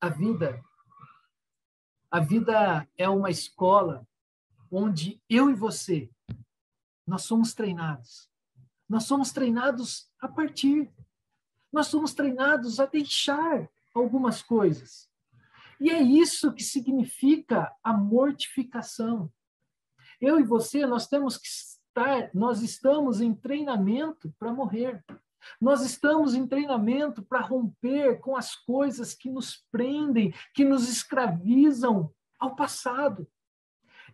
A 0.00 0.08
vida 0.08 0.62
a 2.10 2.20
vida 2.20 2.88
é 2.96 3.06
uma 3.08 3.30
escola 3.30 4.06
onde 4.70 5.20
eu 5.28 5.50
e 5.50 5.54
você 5.54 6.10
nós 7.08 7.22
somos 7.22 7.54
treinados. 7.54 8.28
Nós 8.86 9.04
somos 9.04 9.32
treinados 9.32 10.12
a 10.20 10.28
partir. 10.28 10.92
Nós 11.72 11.86
somos 11.86 12.12
treinados 12.12 12.78
a 12.78 12.84
deixar 12.84 13.66
algumas 13.94 14.42
coisas. 14.42 15.08
E 15.80 15.90
é 15.90 16.02
isso 16.02 16.52
que 16.52 16.62
significa 16.62 17.74
a 17.82 17.94
mortificação. 17.94 19.32
Eu 20.20 20.38
e 20.38 20.42
você, 20.42 20.84
nós 20.84 21.06
temos 21.06 21.38
que 21.38 21.48
estar, 21.48 22.30
nós 22.34 22.60
estamos 22.60 23.22
em 23.22 23.34
treinamento 23.34 24.30
para 24.38 24.52
morrer. 24.52 25.02
Nós 25.60 25.82
estamos 25.82 26.34
em 26.34 26.46
treinamento 26.46 27.22
para 27.22 27.40
romper 27.40 28.20
com 28.20 28.36
as 28.36 28.54
coisas 28.54 29.14
que 29.14 29.30
nos 29.30 29.64
prendem, 29.70 30.32
que 30.54 30.64
nos 30.64 30.88
escravizam 30.88 32.12
ao 32.38 32.54
passado. 32.54 33.26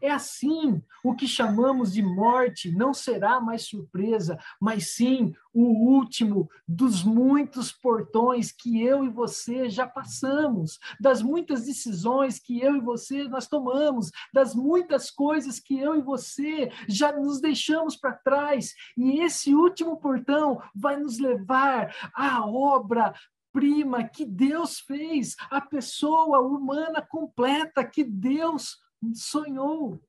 É 0.05 0.11
assim, 0.11 0.83
o 1.03 1.15
que 1.15 1.27
chamamos 1.27 1.95
de 1.95 2.03
morte 2.03 2.71
não 2.71 2.93
será 2.93 3.41
mais 3.41 3.63
surpresa, 3.63 4.39
mas 4.61 4.93
sim 4.95 5.35
o 5.51 5.63
último 5.63 6.51
dos 6.69 7.03
muitos 7.03 7.73
portões 7.73 8.53
que 8.53 8.83
eu 8.83 9.03
e 9.03 9.09
você 9.09 9.71
já 9.71 9.87
passamos, 9.87 10.79
das 11.01 11.23
muitas 11.23 11.65
decisões 11.65 12.39
que 12.39 12.61
eu 12.61 12.77
e 12.77 12.81
você 12.83 13.25
nós 13.25 13.49
tomamos, 13.49 14.11
das 14.31 14.55
muitas 14.55 15.11
coisas 15.11 15.59
que 15.59 15.79
eu 15.79 15.97
e 15.97 16.03
você 16.03 16.71
já 16.87 17.11
nos 17.11 17.41
deixamos 17.41 17.97
para 17.97 18.13
trás, 18.13 18.75
e 18.99 19.23
esse 19.23 19.55
último 19.55 19.97
portão 19.97 20.61
vai 20.75 20.99
nos 20.99 21.19
levar 21.19 21.97
à 22.15 22.45
obra 22.45 23.15
prima 23.51 24.05
que 24.05 24.27
Deus 24.27 24.81
fez, 24.81 25.35
a 25.51 25.63
pessoa 25.63 26.41
humana 26.41 27.01
completa 27.01 27.83
que 27.83 28.05
Deus 28.05 28.84
sonhou. 29.13 30.01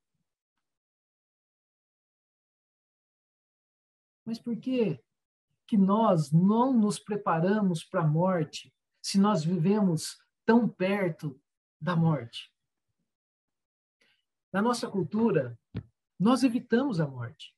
Mas 4.24 4.38
por 4.38 4.56
que 4.56 5.00
que 5.66 5.76
nós 5.76 6.30
não 6.30 6.72
nos 6.72 6.98
preparamos 6.98 7.82
para 7.82 8.02
a 8.02 8.06
morte 8.06 8.72
se 9.02 9.18
nós 9.18 9.44
vivemos 9.44 10.18
tão 10.44 10.68
perto 10.68 11.40
da 11.80 11.96
morte? 11.96 12.52
Na 14.52 14.62
nossa 14.62 14.88
cultura, 14.88 15.58
nós 16.18 16.42
evitamos 16.42 17.00
a 17.00 17.06
morte. 17.06 17.54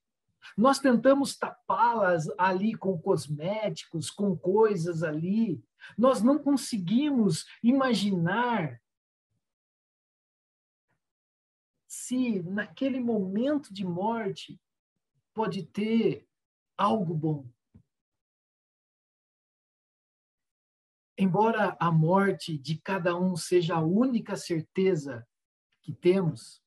Nós 0.57 0.79
tentamos 0.79 1.37
tapá-las 1.37 2.29
ali 2.39 2.75
com 2.75 2.99
cosméticos, 2.99 4.11
com 4.11 4.37
coisas 4.37 5.03
ali. 5.03 5.63
Nós 5.97 6.23
não 6.23 6.39
conseguimos 6.39 7.47
imaginar 7.63 8.81
se 12.09 12.43
naquele 12.43 12.99
momento 12.99 13.71
de 13.71 13.85
morte 13.85 14.59
pode 15.35 15.63
ter 15.63 16.27
algo 16.75 17.13
bom. 17.13 17.47
Embora 21.19 21.77
a 21.79 21.93
morte 21.93 22.57
de 22.57 22.79
cada 22.79 23.15
um 23.15 23.37
seja 23.37 23.75
a 23.75 23.85
única 23.85 24.37
certeza 24.37 25.29
que 25.83 25.93
temos, 25.93 26.63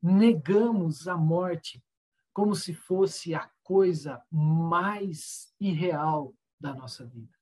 negamos 0.00 1.06
a 1.06 1.16
morte 1.16 1.84
como 2.32 2.54
se 2.54 2.72
fosse 2.72 3.34
a 3.34 3.50
coisa 3.62 4.24
mais 4.30 5.54
irreal 5.60 6.34
da 6.58 6.72
nossa 6.72 7.04
vida. 7.04 7.36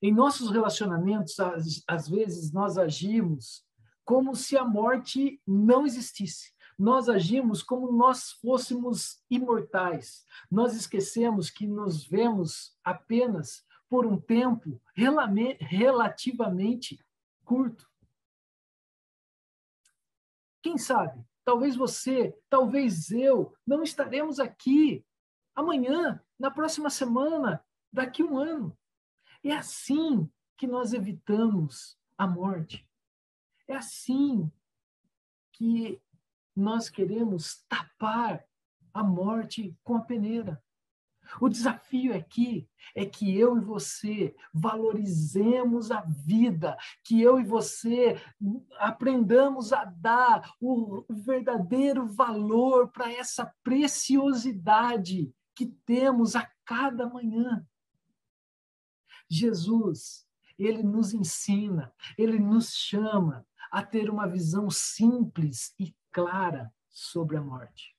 Em 0.00 0.14
nossos 0.14 0.50
relacionamentos, 0.50 1.38
às, 1.86 2.08
vezes, 2.08 2.50
nós 2.50 2.78
agimos 2.78 3.67
como 4.08 4.34
se 4.34 4.56
a 4.56 4.64
morte 4.64 5.38
não 5.46 5.84
existisse. 5.84 6.54
Nós 6.78 7.10
agimos 7.10 7.62
como 7.62 7.92
nós 7.92 8.32
fôssemos 8.40 9.22
imortais. 9.28 10.24
Nós 10.50 10.74
esquecemos 10.74 11.50
que 11.50 11.66
nos 11.66 12.06
vemos 12.06 12.74
apenas 12.82 13.66
por 13.86 14.06
um 14.06 14.18
tempo 14.18 14.80
relativamente 15.60 16.98
curto. 17.44 17.86
Quem 20.62 20.78
sabe? 20.78 21.22
Talvez 21.44 21.76
você, 21.76 22.34
talvez 22.48 23.10
eu, 23.10 23.54
não 23.66 23.82
estaremos 23.82 24.40
aqui 24.40 25.04
amanhã, 25.54 26.18
na 26.38 26.50
próxima 26.50 26.88
semana, 26.88 27.62
daqui 27.92 28.22
um 28.22 28.38
ano. 28.38 28.74
É 29.44 29.52
assim 29.52 30.26
que 30.56 30.66
nós 30.66 30.94
evitamos 30.94 31.98
a 32.16 32.26
morte. 32.26 32.87
É 33.68 33.76
assim 33.76 34.50
que 35.52 36.00
nós 36.56 36.88
queremos 36.88 37.62
tapar 37.68 38.42
a 38.94 39.04
morte 39.04 39.76
com 39.84 39.96
a 39.96 40.00
peneira. 40.00 40.60
O 41.40 41.48
desafio 41.48 42.16
aqui 42.16 42.66
é 42.94 43.04
que 43.04 43.36
eu 43.36 43.58
e 43.58 43.60
você 43.60 44.34
valorizemos 44.52 45.90
a 45.90 46.00
vida, 46.00 46.76
que 47.04 47.20
eu 47.20 47.38
e 47.38 47.44
você 47.44 48.18
aprendamos 48.78 49.72
a 49.72 49.84
dar 49.84 50.54
o, 50.58 51.04
verdadeiro 51.10 52.06
valor 52.06 52.88
para 52.88 53.12
essa 53.12 53.52
preciosidade 53.62 55.30
que 55.54 55.66
temos 55.66 56.34
a 56.34 56.50
cada 56.64 57.06
manhã. 57.06 57.66
Jesus, 59.28 60.26
ele 60.58 60.82
nos 60.82 61.12
ensina, 61.12 61.92
ele 62.16 62.38
nos 62.38 62.72
chama 62.72 63.46
a 63.70 63.82
ter 63.82 64.10
uma 64.10 64.26
visão 64.26 64.70
simples 64.70 65.74
e 65.78 65.94
clara 66.10 66.72
sobre 66.88 67.36
a 67.36 67.40
morte. 67.40 67.96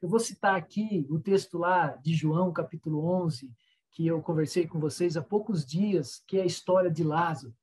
Eu 0.00 0.08
vou 0.08 0.18
citar 0.18 0.54
aqui 0.54 1.06
o 1.10 1.18
texto 1.18 1.58
lá 1.58 1.88
de 1.96 2.14
João, 2.14 2.52
capítulo 2.52 3.04
11, 3.04 3.52
que 3.92 4.06
eu 4.06 4.22
conversei 4.22 4.66
com 4.66 4.80
vocês 4.80 5.16
há 5.16 5.22
poucos 5.22 5.66
dias, 5.66 6.22
que 6.26 6.38
é 6.38 6.42
a 6.42 6.46
história 6.46 6.90
de 6.90 7.04
Lázaro. 7.04 7.54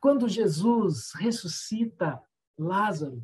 Quando 0.00 0.28
Jesus 0.28 1.12
ressuscita 1.14 2.22
Lázaro, 2.58 3.22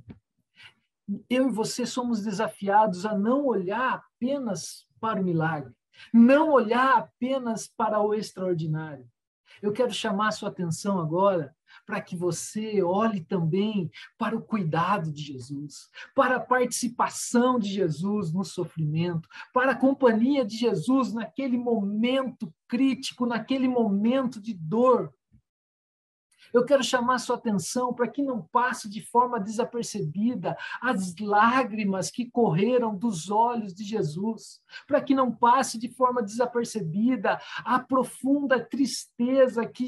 eu 1.29 1.49
e 1.49 1.53
você 1.53 1.87
somos 1.87 2.23
desafiados 2.23 3.07
a 3.07 3.17
não 3.17 3.47
olhar 3.47 3.95
apenas 3.95 4.87
para 5.01 5.21
o 5.21 5.25
milagre, 5.25 5.73
não 6.13 6.51
olhar 6.51 6.99
apenas 6.99 7.67
para 7.67 8.01
o 8.01 8.15
extraordinário. 8.15 9.09
Eu 9.61 9.73
quero 9.73 9.93
chamar 9.93 10.29
a 10.29 10.33
sua 10.33 10.49
atenção 10.49 10.99
agora 10.99 11.55
para 11.87 12.01
que 12.01 12.17
você 12.17 12.83
olhe 12.83 13.21
também 13.21 13.91
para 14.19 14.37
o 14.37 14.43
cuidado 14.43 15.13
de 15.13 15.23
Jesus, 15.23 15.89
para 16.15 16.37
a 16.37 16.41
participação 16.41 17.59
de 17.59 17.69
Jesus 17.69 18.33
no 18.33 18.45
sofrimento, 18.45 19.29
para 19.53 19.73
a 19.73 19.79
companhia 19.79 20.45
de 20.45 20.57
Jesus 20.57 21.13
naquele 21.13 21.57
momento 21.57 22.53
crítico, 22.69 23.27
naquele 23.27 23.69
momento 23.69 24.41
de 24.41 24.55
dor. 24.55 25.13
Eu 26.53 26.65
quero 26.67 26.83
chamar 26.83 27.19
sua 27.19 27.37
atenção 27.37 27.95
para 27.95 28.07
que 28.07 28.23
não 28.23 28.43
passe 28.43 28.89
de 28.89 29.01
forma 29.01 29.41
desapercebida 29.41 30.57
as 30.81 31.17
lágrimas 31.17 32.11
que 32.11 32.31
correram 32.31 32.95
dos 32.95 33.31
olhos 33.31 33.73
de 33.75 33.85
Jesus, 33.85 34.61
para 34.87 35.01
que 35.01 35.15
não 35.15 35.35
passe 35.35 35.79
de 35.79 35.89
forma 35.89 36.23
desapercebida 36.23 37.41
a 37.65 37.79
profunda 37.79 38.63
tristeza 38.63 39.65
que, 39.65 39.87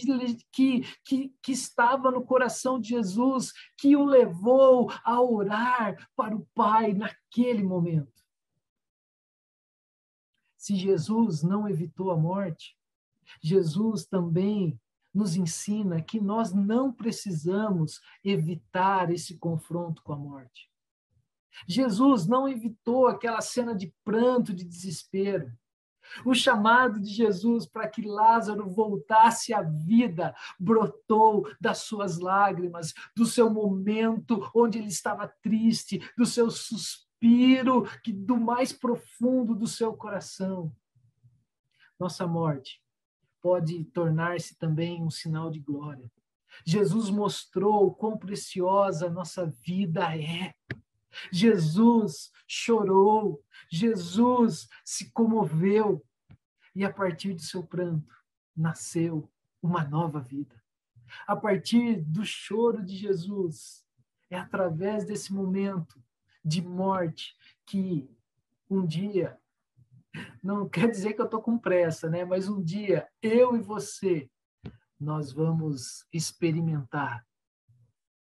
que, 0.50 0.80
que, 1.04 1.34
que 1.42 1.52
estava 1.52 2.10
no 2.10 2.24
coração 2.24 2.80
de 2.80 2.90
Jesus, 2.90 3.52
que 3.76 3.94
o 3.94 4.04
levou 4.04 4.90
a 5.04 5.20
orar 5.20 6.08
para 6.16 6.34
o 6.34 6.46
Pai 6.54 6.94
naquele 6.94 7.62
momento. 7.62 8.12
Se 10.56 10.74
Jesus 10.76 11.42
não 11.42 11.68
evitou 11.68 12.10
a 12.10 12.16
morte, 12.16 12.74
Jesus 13.42 14.06
também 14.06 14.80
nos 15.14 15.36
ensina 15.36 16.02
que 16.02 16.20
nós 16.20 16.52
não 16.52 16.92
precisamos 16.92 18.00
evitar 18.24 19.12
esse 19.12 19.38
confronto 19.38 20.02
com 20.02 20.12
a 20.12 20.16
morte. 20.16 20.68
Jesus 21.68 22.26
não 22.26 22.48
evitou 22.48 23.06
aquela 23.06 23.40
cena 23.40 23.74
de 23.74 23.94
pranto, 24.04 24.52
de 24.52 24.64
desespero. 24.64 25.52
O 26.24 26.34
chamado 26.34 27.00
de 27.00 27.08
Jesus 27.08 27.64
para 27.64 27.88
que 27.88 28.02
Lázaro 28.02 28.68
voltasse 28.68 29.54
à 29.54 29.62
vida 29.62 30.34
brotou 30.58 31.48
das 31.58 31.78
suas 31.78 32.18
lágrimas, 32.18 32.92
do 33.16 33.24
seu 33.24 33.48
momento 33.48 34.50
onde 34.54 34.78
ele 34.78 34.88
estava 34.88 35.28
triste, 35.40 36.02
do 36.18 36.26
seu 36.26 36.50
suspiro, 36.50 37.84
que 38.02 38.12
do 38.12 38.36
mais 38.36 38.70
profundo 38.72 39.54
do 39.54 39.66
seu 39.66 39.94
coração. 39.94 40.74
Nossa 41.98 42.26
morte 42.26 42.83
pode 43.44 43.84
tornar-se 43.84 44.56
também 44.56 45.02
um 45.02 45.10
sinal 45.10 45.50
de 45.50 45.60
glória. 45.60 46.10
Jesus 46.64 47.10
mostrou 47.10 47.94
quão 47.94 48.16
preciosa 48.16 49.06
a 49.06 49.10
nossa 49.10 49.44
vida 49.44 50.16
é. 50.16 50.54
Jesus 51.30 52.32
chorou, 52.46 53.44
Jesus 53.70 54.66
se 54.82 55.10
comoveu, 55.10 56.02
e 56.74 56.86
a 56.86 56.90
partir 56.90 57.34
do 57.34 57.42
seu 57.42 57.62
pranto 57.62 58.16
nasceu 58.56 59.30
uma 59.62 59.84
nova 59.84 60.20
vida. 60.20 60.58
A 61.26 61.36
partir 61.36 62.00
do 62.00 62.24
choro 62.24 62.82
de 62.82 62.96
Jesus, 62.96 63.84
é 64.30 64.38
através 64.38 65.04
desse 65.04 65.34
momento 65.34 66.02
de 66.42 66.62
morte 66.62 67.36
que 67.66 68.08
um 68.70 68.86
dia, 68.86 69.38
não 70.42 70.68
quer 70.68 70.90
dizer 70.90 71.14
que 71.14 71.20
eu 71.20 71.24
estou 71.26 71.42
com 71.42 71.58
pressa, 71.58 72.08
né? 72.08 72.24
mas 72.24 72.48
um 72.48 72.62
dia 72.62 73.08
eu 73.22 73.56
e 73.56 73.60
você, 73.60 74.30
nós 74.98 75.32
vamos 75.32 76.06
experimentar 76.12 77.26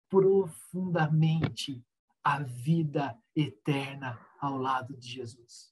profundamente 0.08 1.84
a 2.22 2.42
vida 2.42 3.16
eterna 3.34 4.18
ao 4.40 4.56
lado 4.56 4.96
de 4.96 5.08
Jesus. 5.08 5.70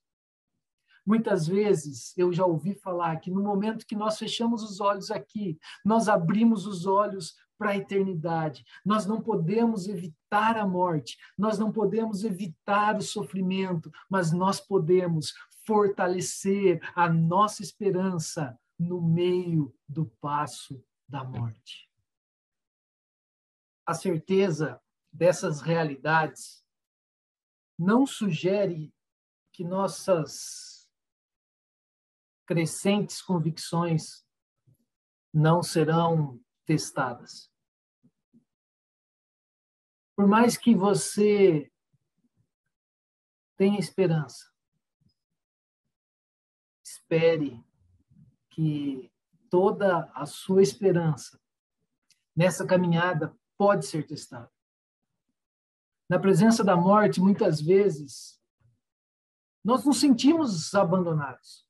Muitas 1.05 1.47
vezes 1.47 2.13
eu 2.19 2.33
já 2.33 2.45
ouvi 2.45 2.75
falar 2.75 3.17
que 3.17 3.31
no 3.31 3.43
momento 3.43 3.87
que 3.87 3.97
nós 3.97 4.19
fechamos 4.19 4.63
os 4.63 4.79
olhos 4.81 5.11
aqui, 5.11 5.59
nós 5.85 6.09
abrimos 6.09 6.67
os 6.67 6.85
olhos 6.87 7.35
para 7.59 7.71
a 7.71 7.77
eternidade. 7.77 8.65
Nós 8.85 9.05
não 9.05 9.21
podemos 9.21 9.89
evitar 9.89 10.57
a 10.57 10.67
morte, 10.67 11.17
nós 11.37 11.59
não 11.59 11.73
podemos 11.73 12.25
evitar 12.25 12.97
o 12.97 13.03
sofrimento, 13.03 13.91
mas 14.09 14.33
nós 14.33 14.61
podemos 14.61 15.33
fortalecer 15.69 16.81
a 16.95 17.13
nossa 17.13 17.63
esperança 17.63 18.59
no 18.79 19.03
meio 19.03 19.77
do 19.87 20.07
passo 20.19 20.83
da 21.07 21.23
morte. 21.23 21.93
A 23.85 23.93
certeza 23.93 24.83
dessas 25.13 25.61
realidades 25.61 26.65
não 27.79 28.07
sugere 28.07 28.95
que 29.53 29.63
nossas 29.63 30.91
crescentes 32.47 33.21
convicções 33.21 34.27
não 35.35 35.63
serão 35.63 36.43
testadas. 36.65 37.53
Por 40.17 40.27
mais 40.27 40.57
que 40.57 40.75
você 40.75 41.71
tenha 43.55 43.79
esperança, 43.79 44.51
espere 47.09 47.65
que 48.51 49.11
toda 49.49 50.11
a 50.15 50.27
sua 50.27 50.63
esperança 50.63 51.41
nessa 52.37 52.67
caminhada 52.67 53.35
pode 53.57 53.87
ser 53.87 54.07
testada. 54.07 54.51
Na 56.09 56.19
presença 56.19 56.63
da 56.63 56.77
morte, 56.77 57.21
muitas 57.21 57.61
vezes, 57.61 58.39
nós 59.65 59.85
nos 59.85 59.99
sentimos 59.99 60.75
abandonados. 60.75 61.67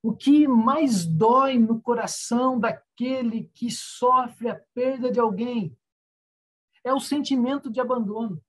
O 0.00 0.14
que 0.14 0.48
mais 0.48 1.04
dói 1.04 1.58
no 1.58 1.80
coração 1.80 2.58
daquele 2.58 3.44
que 3.54 3.70
sofre 3.70 4.48
a 4.48 4.60
perda 4.74 5.10
de 5.10 5.20
alguém 5.20 5.76
é 6.84 6.92
o 6.92 7.00
sentimento 7.00 7.70
de 7.70 7.80
abandono. 7.80 8.42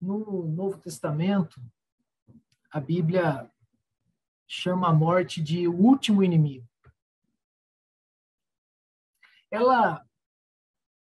No 0.00 0.48
Novo 0.48 0.78
Testamento, 0.78 1.60
a 2.70 2.80
Bíblia 2.80 3.50
chama 4.46 4.88
a 4.88 4.92
morte 4.92 5.42
de 5.42 5.68
o 5.68 5.74
último 5.74 6.22
inimigo 6.22 6.70
ela 9.50 10.06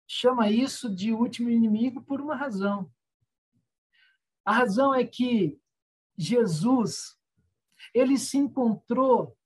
chama 0.07 0.51
isso 0.51 0.95
de 0.95 1.13
último 1.13 1.49
inimigo 1.49 2.03
por 2.03 2.21
uma 2.21 2.37
razão. 2.37 2.93
A 4.45 4.53
razão 4.53 4.95
é 4.95 5.05
que 5.05 5.59
Jesus 6.17 7.19
ele 7.95 8.19
se 8.19 8.37
encontrou 8.37 9.37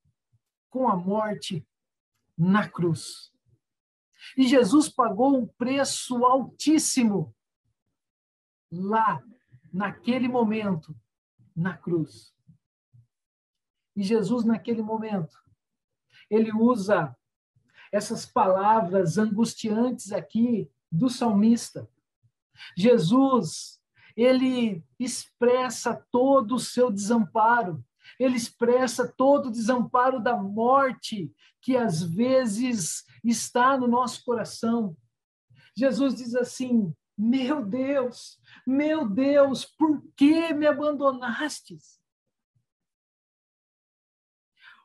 com 0.69 0.89
a 0.89 0.97
morte 0.97 1.67
na 2.37 2.69
cruz. 2.69 3.33
E 4.37 4.47
Jesus 4.47 4.89
pagou 4.89 5.37
um 5.37 5.47
preço 5.47 6.25
altíssimo 6.25 7.35
lá, 8.71 9.23
naquele 9.73 10.29
momento, 10.29 10.95
na 11.55 11.77
cruz. 11.77 12.35
E 13.97 14.03
Jesus, 14.03 14.45
naquele 14.45 14.83
momento, 14.83 15.37
ele 16.29 16.53
usa 16.53 17.17
essas 17.93 18.25
palavras 18.25 19.19
angustiantes 19.19 20.13
aqui 20.13 20.71
do 20.91 21.09
salmista. 21.09 21.89
Jesus, 22.77 23.81
ele 24.17 24.85
expressa 24.99 26.07
todo 26.11 26.55
o 26.55 26.61
seu 26.61 26.91
desamparo, 26.91 27.85
ele 28.19 28.37
expressa 28.37 29.09
todo 29.09 29.47
o 29.47 29.51
desamparo 29.51 30.21
da 30.21 30.37
morte 30.37 31.33
que 31.61 31.77
às 31.77 32.03
vezes 32.03 33.05
está 33.25 33.77
no 33.77 33.87
nosso 33.87 34.25
coração. 34.25 34.97
Jesus 35.77 36.15
diz 36.15 36.35
assim: 36.35 36.95
Meu 37.23 37.63
Deus, 37.63 38.41
meu 38.67 39.07
Deus, 39.07 39.67
por 39.67 40.03
que 40.17 40.55
me 40.55 40.67
abandonastes? 40.67 42.01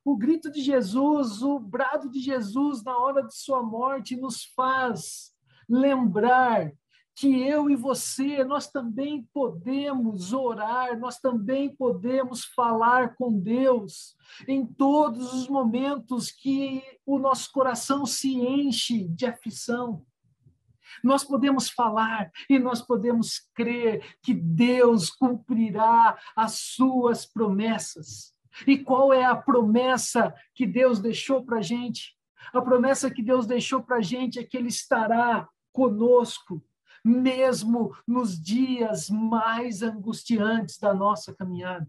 O 0.03 0.17
grito 0.17 0.51
de 0.51 0.61
Jesus, 0.61 1.41
o 1.41 1.57
brado 1.57 2.11
de 2.11 2.19
Jesus 2.19 2.83
na 2.83 2.97
hora 2.97 3.23
de 3.23 3.33
sua 3.33 3.63
morte 3.63 4.17
nos 4.17 4.43
faz 4.53 5.33
lembrar 5.69 6.73
que 7.15 7.41
eu 7.41 7.69
e 7.69 7.75
você, 7.77 8.43
nós 8.43 8.69
também 8.69 9.23
podemos 9.33 10.33
orar, 10.33 10.99
nós 10.99 11.17
também 11.17 11.73
podemos 11.73 12.43
falar 12.43 13.15
com 13.15 13.39
Deus 13.39 14.17
em 14.45 14.65
todos 14.65 15.33
os 15.33 15.47
momentos 15.47 16.31
que 16.31 16.83
o 17.05 17.17
nosso 17.17 17.49
coração 17.53 18.05
se 18.05 18.35
enche 18.35 19.07
de 19.07 19.25
aflição. 19.25 20.05
Nós 21.03 21.23
podemos 21.23 21.69
falar 21.69 22.31
e 22.49 22.59
nós 22.59 22.81
podemos 22.81 23.39
crer 23.53 24.17
que 24.21 24.33
Deus 24.33 25.09
cumprirá 25.09 26.17
as 26.35 26.59
suas 26.59 27.25
promessas. 27.25 28.33
E 28.65 28.77
qual 28.77 29.11
é 29.11 29.25
a 29.25 29.35
promessa 29.35 30.33
que 30.53 30.65
Deus 30.65 30.99
deixou 30.99 31.43
para 31.43 31.57
a 31.57 31.61
gente? 31.61 32.15
A 32.53 32.61
promessa 32.61 33.11
que 33.11 33.21
Deus 33.21 33.45
deixou 33.45 33.83
para 33.83 33.97
a 33.97 34.01
gente 34.01 34.39
é 34.39 34.43
que 34.43 34.55
Ele 34.55 34.69
estará 34.69 35.47
conosco, 35.73 36.63
mesmo 37.03 37.95
nos 38.07 38.39
dias 38.39 39.09
mais 39.09 39.81
angustiantes 39.81 40.77
da 40.77 40.93
nossa 40.93 41.35
caminhada. 41.35 41.87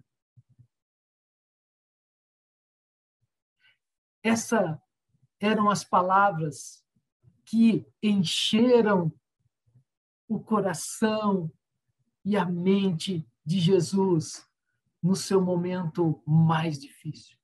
Essas 4.22 4.76
eram 5.38 5.70
as 5.70 5.84
palavras 5.84 6.84
que 7.46 7.86
encheram 8.02 9.12
o 10.28 10.40
coração 10.40 11.50
e 12.24 12.36
a 12.36 12.44
mente 12.44 13.26
de 13.44 13.60
Jesus 13.60 14.44
no 15.00 15.14
seu 15.14 15.40
momento 15.40 16.20
mais 16.26 16.78
difícil. 16.78 17.38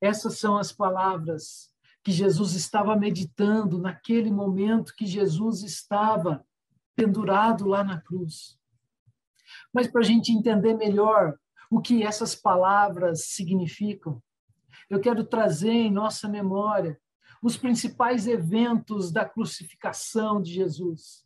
Essas 0.00 0.38
são 0.38 0.56
as 0.56 0.70
palavras 0.70 1.74
que 2.04 2.12
Jesus 2.12 2.52
estava 2.54 2.94
meditando 2.94 3.78
naquele 3.78 4.30
momento 4.30 4.94
que 4.94 5.06
Jesus 5.06 5.62
estava 5.62 6.46
pendurado 6.94 7.66
lá 7.66 7.82
na 7.82 8.00
cruz. 8.00 8.56
Mas 9.72 9.88
para 9.88 10.02
a 10.02 10.04
gente 10.04 10.30
entender 10.30 10.74
melhor 10.74 11.36
o 11.70 11.80
que 11.80 12.04
essas 12.04 12.36
palavras 12.36 13.24
significam, 13.28 14.22
eu 14.88 15.00
quero 15.00 15.24
trazer 15.24 15.72
em 15.72 15.90
nossa 15.90 16.28
memória 16.28 17.00
os 17.44 17.58
principais 17.58 18.26
eventos 18.26 19.12
da 19.12 19.22
crucificação 19.22 20.40
de 20.40 20.50
Jesus. 20.50 21.22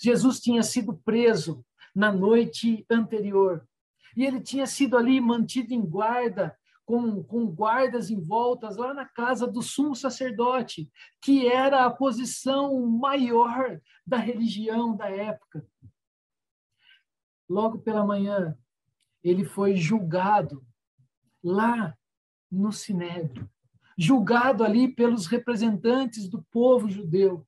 Jesus 0.00 0.40
tinha 0.40 0.64
sido 0.64 0.96
preso 0.96 1.64
na 1.94 2.10
noite 2.12 2.84
anterior. 2.90 3.64
E 4.16 4.24
ele 4.24 4.40
tinha 4.40 4.66
sido 4.66 4.96
ali 4.96 5.20
mantido 5.20 5.72
em 5.72 5.80
guarda 5.80 6.58
com, 6.84 7.22
com 7.22 7.46
guardas 7.46 8.10
em 8.10 8.20
voltas 8.20 8.76
lá 8.76 8.92
na 8.92 9.04
casa 9.06 9.46
do 9.46 9.62
sumo 9.62 9.94
sacerdote, 9.94 10.90
que 11.22 11.46
era 11.46 11.86
a 11.86 11.90
posição 11.90 12.84
maior 12.88 13.80
da 14.04 14.16
religião 14.16 14.96
da 14.96 15.08
época. 15.08 15.64
Logo 17.48 17.78
pela 17.78 18.04
manhã, 18.04 18.58
ele 19.22 19.44
foi 19.44 19.76
julgado 19.76 20.66
lá 21.44 21.96
no 22.50 22.72
Sinédrio, 22.72 23.48
julgado 23.96 24.62
ali 24.62 24.88
pelos 24.88 25.26
representantes 25.26 26.28
do 26.28 26.42
povo 26.50 26.90
judeu. 26.90 27.46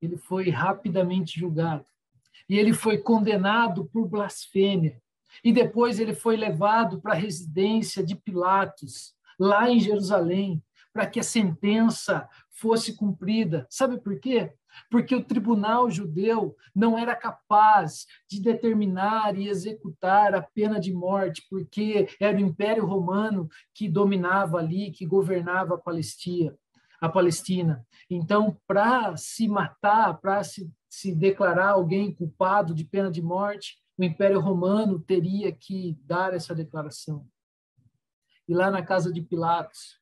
Ele 0.00 0.16
foi 0.16 0.50
rapidamente 0.50 1.38
julgado 1.38 1.86
e 2.48 2.58
ele 2.58 2.72
foi 2.72 2.98
condenado 2.98 3.86
por 3.86 4.06
blasfêmia. 4.06 5.02
E 5.42 5.52
depois 5.52 5.98
ele 5.98 6.14
foi 6.14 6.36
levado 6.36 7.00
para 7.00 7.12
a 7.12 7.16
residência 7.16 8.04
de 8.04 8.14
Pilatos, 8.14 9.14
lá 9.38 9.68
em 9.68 9.80
Jerusalém, 9.80 10.62
para 10.92 11.06
que 11.06 11.20
a 11.20 11.24
sentença 11.24 12.28
fosse 12.50 12.96
cumprida. 12.96 13.66
Sabe 13.68 13.98
por 14.00 14.18
quê? 14.18 14.52
Porque 14.90 15.14
o 15.14 15.24
tribunal 15.24 15.90
judeu 15.90 16.56
não 16.74 16.98
era 16.98 17.14
capaz 17.14 18.06
de 18.28 18.40
determinar 18.40 19.36
e 19.36 19.48
executar 19.48 20.34
a 20.34 20.42
pena 20.42 20.78
de 20.78 20.92
morte, 20.92 21.46
porque 21.50 22.08
era 22.20 22.36
o 22.36 22.40
Império 22.40 22.86
Romano 22.86 23.48
que 23.74 23.88
dominava 23.88 24.58
ali, 24.58 24.90
que 24.90 25.06
governava 25.06 25.74
a 25.74 25.78
Palestina. 25.78 26.56
A 27.00 27.08
Palestina. 27.08 27.86
Então, 28.08 28.56
para 28.66 29.16
se 29.16 29.46
matar, 29.48 30.18
para 30.18 30.42
se, 30.42 30.70
se 30.88 31.14
declarar 31.14 31.70
alguém 31.70 32.14
culpado 32.14 32.74
de 32.74 32.84
pena 32.84 33.10
de 33.10 33.20
morte, 33.20 33.76
o 33.98 34.04
Império 34.04 34.40
Romano 34.40 34.98
teria 34.98 35.52
que 35.52 35.98
dar 36.04 36.34
essa 36.34 36.54
declaração. 36.54 37.26
E 38.48 38.54
lá 38.54 38.70
na 38.70 38.82
casa 38.82 39.12
de 39.12 39.20
Pilatos, 39.20 39.98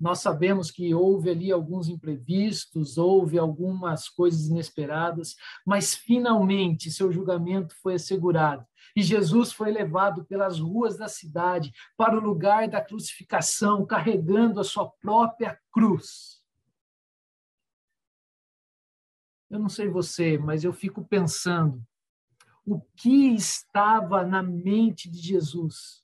nós 0.00 0.20
sabemos 0.20 0.70
que 0.70 0.94
houve 0.94 1.28
ali 1.28 1.52
alguns 1.52 1.88
imprevistos, 1.88 2.96
houve 2.96 3.38
algumas 3.38 4.08
coisas 4.08 4.46
inesperadas, 4.46 5.36
mas 5.66 5.94
finalmente 5.94 6.90
seu 6.90 7.12
julgamento 7.12 7.74
foi 7.82 7.94
assegurado. 7.94 8.64
E 8.96 9.02
Jesus 9.02 9.52
foi 9.52 9.70
levado 9.70 10.24
pelas 10.24 10.58
ruas 10.58 10.96
da 10.96 11.06
cidade 11.06 11.70
para 11.96 12.16
o 12.16 12.20
lugar 12.20 12.66
da 12.66 12.80
crucificação, 12.80 13.84
carregando 13.84 14.58
a 14.58 14.64
sua 14.64 14.88
própria 14.88 15.60
cruz. 15.70 16.40
Eu 19.50 19.58
não 19.58 19.68
sei 19.68 19.88
você, 19.88 20.38
mas 20.38 20.64
eu 20.64 20.72
fico 20.72 21.04
pensando 21.04 21.84
o 22.64 22.80
que 22.96 23.34
estava 23.34 24.24
na 24.24 24.42
mente 24.42 25.10
de 25.10 25.18
Jesus. 25.18 26.02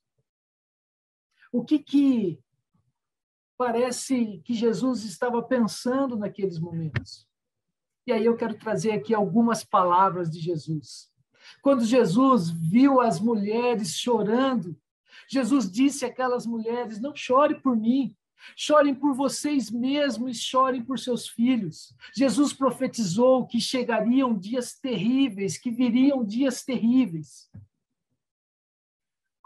O 1.52 1.64
que 1.64 1.78
que 1.78 2.40
parece 3.56 4.40
que 4.44 4.54
Jesus 4.54 5.04
estava 5.04 5.42
pensando 5.42 6.16
naqueles 6.16 6.58
momentos? 6.58 7.26
E 8.06 8.12
aí 8.12 8.24
eu 8.24 8.36
quero 8.36 8.58
trazer 8.58 8.92
aqui 8.92 9.14
algumas 9.14 9.64
palavras 9.64 10.30
de 10.30 10.40
Jesus. 10.40 11.10
Quando 11.62 11.84
Jesus 11.84 12.50
viu 12.50 13.00
as 13.00 13.20
mulheres 13.20 13.96
chorando, 13.96 14.76
Jesus 15.28 15.70
disse 15.70 16.04
àquelas 16.04 16.46
mulheres: 16.46 17.00
Não 17.00 17.14
chore 17.14 17.60
por 17.60 17.76
mim, 17.76 18.16
Chorem 18.54 18.94
por 18.94 19.14
vocês 19.14 19.70
mesmos 19.70 20.38
chorem 20.38 20.84
por 20.84 20.98
seus 20.98 21.28
filhos. 21.28 21.94
Jesus 22.14 22.52
profetizou 22.52 23.46
que 23.46 23.60
chegariam 23.60 24.38
dias 24.38 24.78
terríveis, 24.78 25.58
que 25.58 25.70
viriam 25.70 26.24
dias 26.24 26.62
terríveis. 26.62 27.50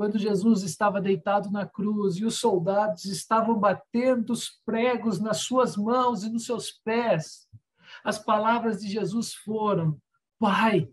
Quando 0.01 0.18
Jesus 0.18 0.62
estava 0.62 0.98
deitado 0.98 1.51
na 1.51 1.66
cruz 1.66 2.16
e 2.16 2.24
os 2.24 2.36
soldados 2.36 3.05
estavam 3.05 3.59
batendo 3.61 4.32
os 4.32 4.48
pregos 4.64 5.20
nas 5.20 5.42
suas 5.42 5.76
mãos 5.76 6.24
e 6.24 6.30
nos 6.30 6.46
seus 6.46 6.70
pés, 6.70 7.46
as 8.03 8.18
palavras 8.18 8.80
de 8.80 8.88
Jesus 8.88 9.34
foram: 9.34 10.01
Pai, 10.38 10.90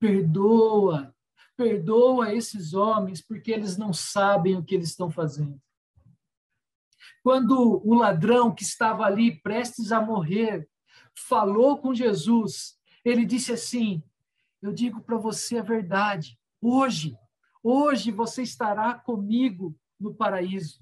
perdoa, 0.00 1.14
perdoa 1.56 2.34
esses 2.34 2.74
homens, 2.74 3.22
porque 3.22 3.52
eles 3.52 3.76
não 3.76 3.92
sabem 3.92 4.56
o 4.56 4.64
que 4.64 4.74
eles 4.74 4.88
estão 4.88 5.12
fazendo. 5.12 5.62
Quando 7.22 7.80
o 7.84 7.94
ladrão 7.94 8.52
que 8.52 8.64
estava 8.64 9.04
ali 9.04 9.40
prestes 9.42 9.92
a 9.92 10.00
morrer 10.00 10.68
falou 11.14 11.78
com 11.78 11.94
Jesus, 11.94 12.76
ele 13.04 13.24
disse 13.24 13.52
assim: 13.52 14.02
Eu 14.60 14.72
digo 14.72 15.00
para 15.00 15.16
você 15.16 15.58
a 15.58 15.62
verdade, 15.62 16.36
hoje, 16.60 17.16
hoje 17.62 18.10
você 18.10 18.42
estará 18.42 18.94
comigo 18.94 19.74
no 19.98 20.14
paraíso. 20.14 20.80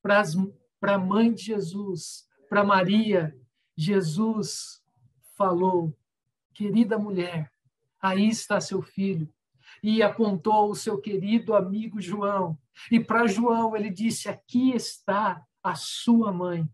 Para 0.00 0.94
a 0.94 0.98
mãe 0.98 1.32
de 1.32 1.44
Jesus, 1.44 2.28
para 2.48 2.62
Maria, 2.62 3.36
Jesus 3.76 4.82
falou: 5.36 5.96
Querida 6.52 6.98
mulher, 6.98 7.50
aí 8.00 8.28
está 8.28 8.60
seu 8.60 8.82
filho 8.82 9.32
e 9.82 10.02
apontou 10.02 10.70
o 10.70 10.74
seu 10.74 11.00
querido 11.00 11.54
amigo 11.54 12.00
João. 12.00 12.58
E 12.90 13.00
para 13.00 13.26
João 13.26 13.74
ele 13.76 13.90
disse: 13.90 14.28
Aqui 14.28 14.72
está 14.72 15.44
a 15.62 15.74
sua 15.74 16.32
mãe. 16.32 16.68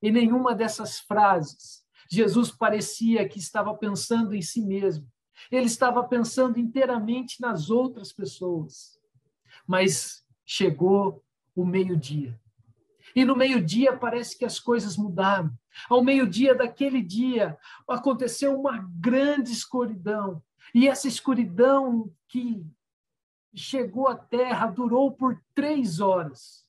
Em 0.00 0.12
nenhuma 0.12 0.54
dessas 0.54 1.00
frases, 1.00 1.84
Jesus 2.10 2.50
parecia 2.50 3.28
que 3.28 3.38
estava 3.38 3.74
pensando 3.74 4.34
em 4.34 4.42
si 4.42 4.62
mesmo. 4.62 5.10
Ele 5.50 5.66
estava 5.66 6.02
pensando 6.04 6.58
inteiramente 6.58 7.40
nas 7.40 7.70
outras 7.70 8.12
pessoas. 8.12 8.98
Mas 9.66 10.24
chegou 10.44 11.22
o 11.54 11.64
meio-dia. 11.64 12.38
E 13.14 13.24
no 13.24 13.36
meio-dia 13.36 13.96
parece 13.96 14.36
que 14.36 14.44
as 14.44 14.60
coisas 14.60 14.96
mudaram. 14.96 15.50
Ao 15.88 16.02
meio-dia 16.02 16.54
daquele 16.54 17.02
dia 17.02 17.56
aconteceu 17.88 18.58
uma 18.58 18.78
grande 18.98 19.52
escuridão. 19.52 20.42
E 20.74 20.88
essa 20.88 21.08
escuridão 21.08 22.12
que 22.28 22.64
chegou 23.54 24.08
à 24.08 24.16
terra 24.16 24.66
durou 24.66 25.12
por 25.12 25.42
três 25.54 26.00
horas. 26.00 26.66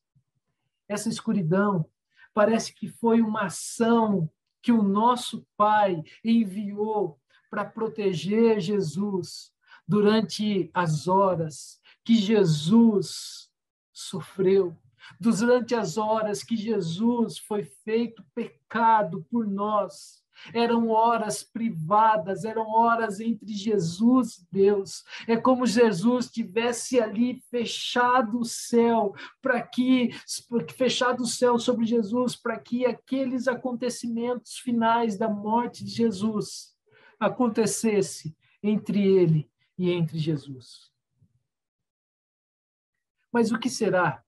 Essa 0.88 1.10
escuridão 1.10 1.86
parece 2.34 2.74
que 2.74 2.88
foi 2.88 3.22
uma 3.22 3.44
ação 3.44 4.30
que 4.62 4.72
o 4.72 4.82
nosso 4.82 5.46
Pai 5.56 6.02
enviou 6.24 7.19
para 7.50 7.66
proteger 7.66 8.60
Jesus 8.60 9.52
durante 9.88 10.70
as 10.74 11.08
horas 11.08 11.80
que 12.06 12.16
Jesus 12.16 13.50
sofreu, 13.92 14.78
durante 15.20 15.76
as 15.76 15.98
horas 15.98 16.44
que 16.44 16.56
Jesus 16.56 17.38
foi 17.38 17.64
feito 17.64 18.24
pecado 18.34 19.26
por 19.30 19.48
nós 19.48 20.24
eram 20.54 20.90
horas 20.90 21.44
privadas, 21.44 22.46
eram 22.46 22.70
horas 22.70 23.20
entre 23.20 23.54
Jesus 23.54 24.38
e 24.38 24.48
Deus. 24.52 25.04
É 25.28 25.36
como 25.38 25.66
Jesus 25.66 26.30
tivesse 26.30 27.00
ali 27.00 27.42
fechado 27.52 28.40
o 28.40 28.46
céu 28.46 29.14
para 29.42 29.62
que 29.62 30.12
fechado 30.76 31.24
o 31.24 31.28
céu 31.28 31.58
sobre 31.60 31.86
Jesus 31.86 32.36
para 32.36 32.58
que 32.60 32.86
aqueles 32.86 33.48
acontecimentos 33.48 34.58
finais 34.58 35.18
da 35.18 35.30
morte 35.30 35.84
de 35.84 35.92
Jesus 35.92 36.69
acontecesse 37.20 38.36
entre 38.64 39.02
ele 39.02 39.52
e 39.78 39.92
entre 39.92 40.18
Jesus. 40.18 40.92
Mas 43.32 43.52
o 43.52 43.60
que 43.60 43.70
será 43.70 44.24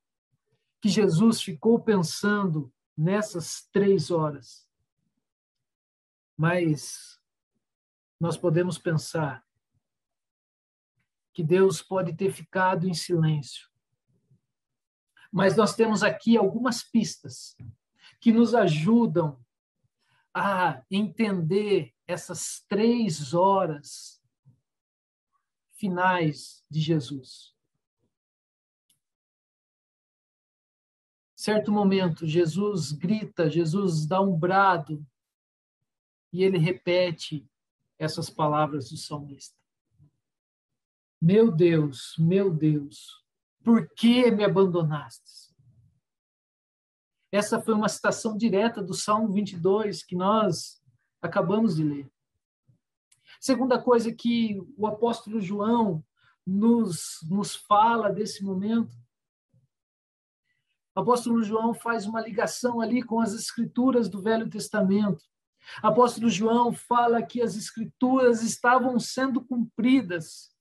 que 0.82 0.90
Jesus 0.90 1.42
ficou 1.42 1.80
pensando 1.80 2.72
nessas 2.98 3.68
três 3.72 4.12
horas? 4.12 4.68
Mas 6.38 7.20
nós 8.20 8.38
podemos 8.38 8.78
pensar 8.78 9.46
que 11.34 11.44
Deus 11.44 11.82
pode 11.82 12.14
ter 12.14 12.32
ficado 12.32 12.88
em 12.88 12.94
silêncio. 12.94 13.70
Mas 15.32 15.56
nós 15.56 15.76
temos 15.76 16.04
aqui 16.04 16.38
algumas 16.38 16.84
pistas 16.84 17.56
que 18.20 18.32
nos 18.32 18.54
ajudam 18.54 19.44
a 20.34 20.84
entender 20.92 21.94
essas 22.12 22.64
três 22.68 23.34
horas 23.34 24.22
finais 25.74 26.64
de 26.70 26.80
Jesus. 26.80 27.56
Certo 31.36 31.72
momento, 31.72 32.28
Jesus 32.28 32.92
grita, 32.92 33.50
Jesus 33.50 34.06
dá 34.06 34.22
um 34.22 34.38
brado, 34.38 35.04
e 36.32 36.44
ele 36.44 36.58
repete 36.58 37.50
essas 37.98 38.30
palavras 38.30 38.90
do 38.90 38.98
salmista. 38.98 39.58
Meu 41.20 41.52
Deus, 41.52 42.16
meu 42.18 42.54
Deus, 42.54 43.24
por 43.64 43.90
que 43.90 44.30
me 44.32 44.44
abandonaste? 44.44 45.52
Essa 47.32 47.62
foi 47.62 47.74
uma 47.74 47.90
citação 47.90 48.38
direta 48.38 48.82
do 48.84 48.94
Salmo 48.94 49.32
22 49.32 50.04
que 50.04 50.16
nós 50.16 50.81
acabamos 51.22 51.76
de 51.76 51.84
ler. 51.84 52.12
Segunda 53.40 53.82
coisa 53.82 54.12
que 54.12 54.62
o 54.78 54.88
apóstolo 54.88 55.40
João 55.42 56.04
nos, 56.46 57.20
nos 57.30 57.56
fala 57.56 58.12
desse 58.12 58.44
momento. 58.44 58.96
O 60.96 61.00
apóstolo 61.00 61.42
João 61.42 61.74
faz 61.74 62.06
uma 62.06 62.22
ligação 62.22 62.82
ali 62.82 63.02
com 63.02 63.20
as 63.20 63.34
escrituras 63.34 64.10
do 64.10 64.22
Velho 64.22 64.50
Testamento. 64.50 65.24
O 65.84 65.88
apóstolo 65.88 66.30
João 66.30 66.74
fala 66.74 67.24
que 67.24 67.42
as 67.42 67.56
escrituras 67.56 68.44
estavam 68.44 69.00
sendo 69.00 69.42
cumpridas. 69.42 70.52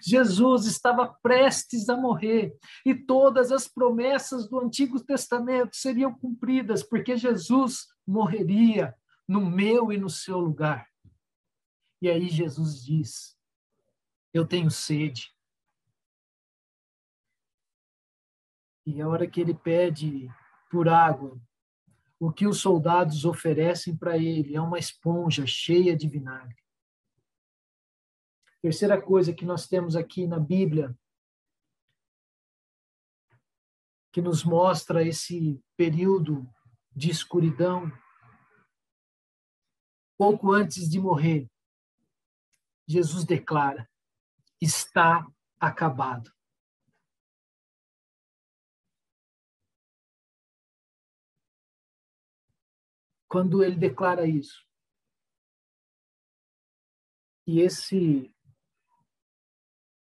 Jesus 0.00 0.66
estava 0.66 1.08
prestes 1.22 1.88
a 1.88 1.96
morrer 1.96 2.56
e 2.84 2.94
todas 2.94 3.50
as 3.50 3.66
promessas 3.66 4.48
do 4.48 4.60
Antigo 4.60 5.00
Testamento 5.00 5.76
seriam 5.76 6.12
cumpridas, 6.14 6.82
porque 6.82 7.16
Jesus 7.16 7.88
morreria 8.06 8.94
no 9.32 9.40
meu 9.40 9.90
e 9.90 9.96
no 9.96 10.10
seu 10.10 10.38
lugar. 10.38 10.86
E 12.02 12.10
aí 12.10 12.28
Jesus 12.28 12.84
diz: 12.84 13.38
Eu 14.32 14.46
tenho 14.46 14.70
sede. 14.70 15.34
E 18.84 19.00
a 19.00 19.08
hora 19.08 19.26
que 19.26 19.40
ele 19.40 19.54
pede 19.54 20.28
por 20.70 20.86
água, 20.86 21.40
o 22.20 22.30
que 22.30 22.46
os 22.46 22.60
soldados 22.60 23.24
oferecem 23.24 23.96
para 23.96 24.18
ele 24.18 24.54
é 24.54 24.60
uma 24.60 24.78
esponja 24.78 25.46
cheia 25.46 25.96
de 25.96 26.08
vinagre. 26.08 26.62
Terceira 28.60 29.00
coisa 29.00 29.32
que 29.32 29.46
nós 29.46 29.66
temos 29.66 29.96
aqui 29.96 30.26
na 30.26 30.38
Bíblia, 30.38 30.94
que 34.12 34.20
nos 34.20 34.44
mostra 34.44 35.02
esse 35.02 35.58
período 35.74 36.46
de 36.94 37.10
escuridão, 37.10 37.90
pouco 40.22 40.52
antes 40.52 40.88
de 40.88 41.00
morrer, 41.00 41.50
Jesus 42.86 43.24
declara: 43.24 43.90
está 44.60 45.26
acabado. 45.58 46.32
Quando 53.26 53.64
ele 53.64 53.74
declara 53.74 54.24
isso, 54.24 54.64
e 57.44 57.58
esse 57.58 58.32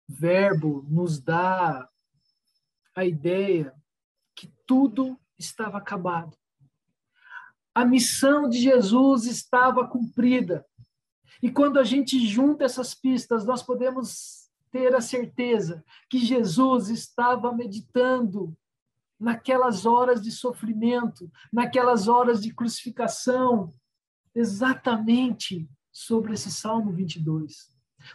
verbo 0.07 0.82
nos 0.89 1.22
dá 1.22 1.88
a 2.95 3.05
ideia 3.05 3.80
que 4.36 4.51
tudo 4.66 5.22
estava 5.38 5.78
acabado. 5.78 6.36
A 7.74 7.86
missão 7.86 8.49
de 8.49 8.57
Jesus 8.59 9.26
estava 9.26 9.88
cumprida. 9.88 10.65
E 11.41 11.49
quando 11.49 11.80
a 11.80 11.84
gente 11.84 12.20
junta 12.28 12.65
essas 12.65 12.93
pistas, 12.93 13.45
nós 13.45 13.63
podemos 13.63 14.49
ter 14.72 14.93
a 14.95 15.01
certeza 15.01 15.84
que 16.09 16.20
Jesus 16.20 16.89
estava 16.89 17.51
meditando 17.51 18.55
naquelas 19.20 19.86
horas 19.86 20.22
de 20.22 20.32
sofrimento, 20.32 21.30
naquelas 21.51 22.07
horas 22.07 22.41
de 22.41 22.53
crucificação, 22.53 23.74
exatamente 24.34 25.70
sobre 25.91 26.34
esse 26.34 26.51
Salmo 26.51 26.91
22. 26.91 27.70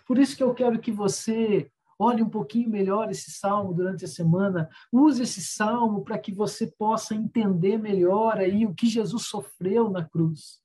Por 0.07 0.19
isso 0.19 0.37
que 0.37 0.43
eu 0.43 0.55
quero 0.55 0.79
que 0.79 0.91
você 0.91 1.71
olhe 1.99 2.23
um 2.23 2.29
pouquinho 2.29 2.71
melhor 2.71 3.11
esse 3.11 3.31
salmo 3.31 3.73
durante 3.73 4.05
a 4.05 4.09
semana, 4.09 4.69
use 4.93 5.23
esse 5.23 5.41
salmo 5.41 6.03
para 6.03 6.19
que 6.19 6.33
você 6.33 6.67
possa 6.67 7.15
entender 7.15 7.79
melhor 7.79 8.39
aí 8.39 8.67
o 8.67 8.75
que 8.75 8.87
Jesus 8.87 9.27
sofreu 9.27 9.91
na 9.91 10.05
cruz. 10.05 10.61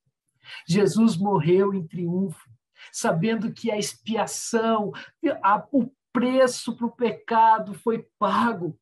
Jesus 0.67 1.17
morreu 1.17 1.73
em 1.73 1.85
triunfo, 1.85 2.49
sabendo 2.91 3.51
que 3.51 3.71
a 3.71 3.77
expiação, 3.77 4.91
a, 5.43 5.65
o 5.71 5.91
preço 6.11 6.75
para 6.75 6.85
o 6.85 6.91
pecado 6.91 7.73
foi 7.73 8.07
pago. 8.17 8.77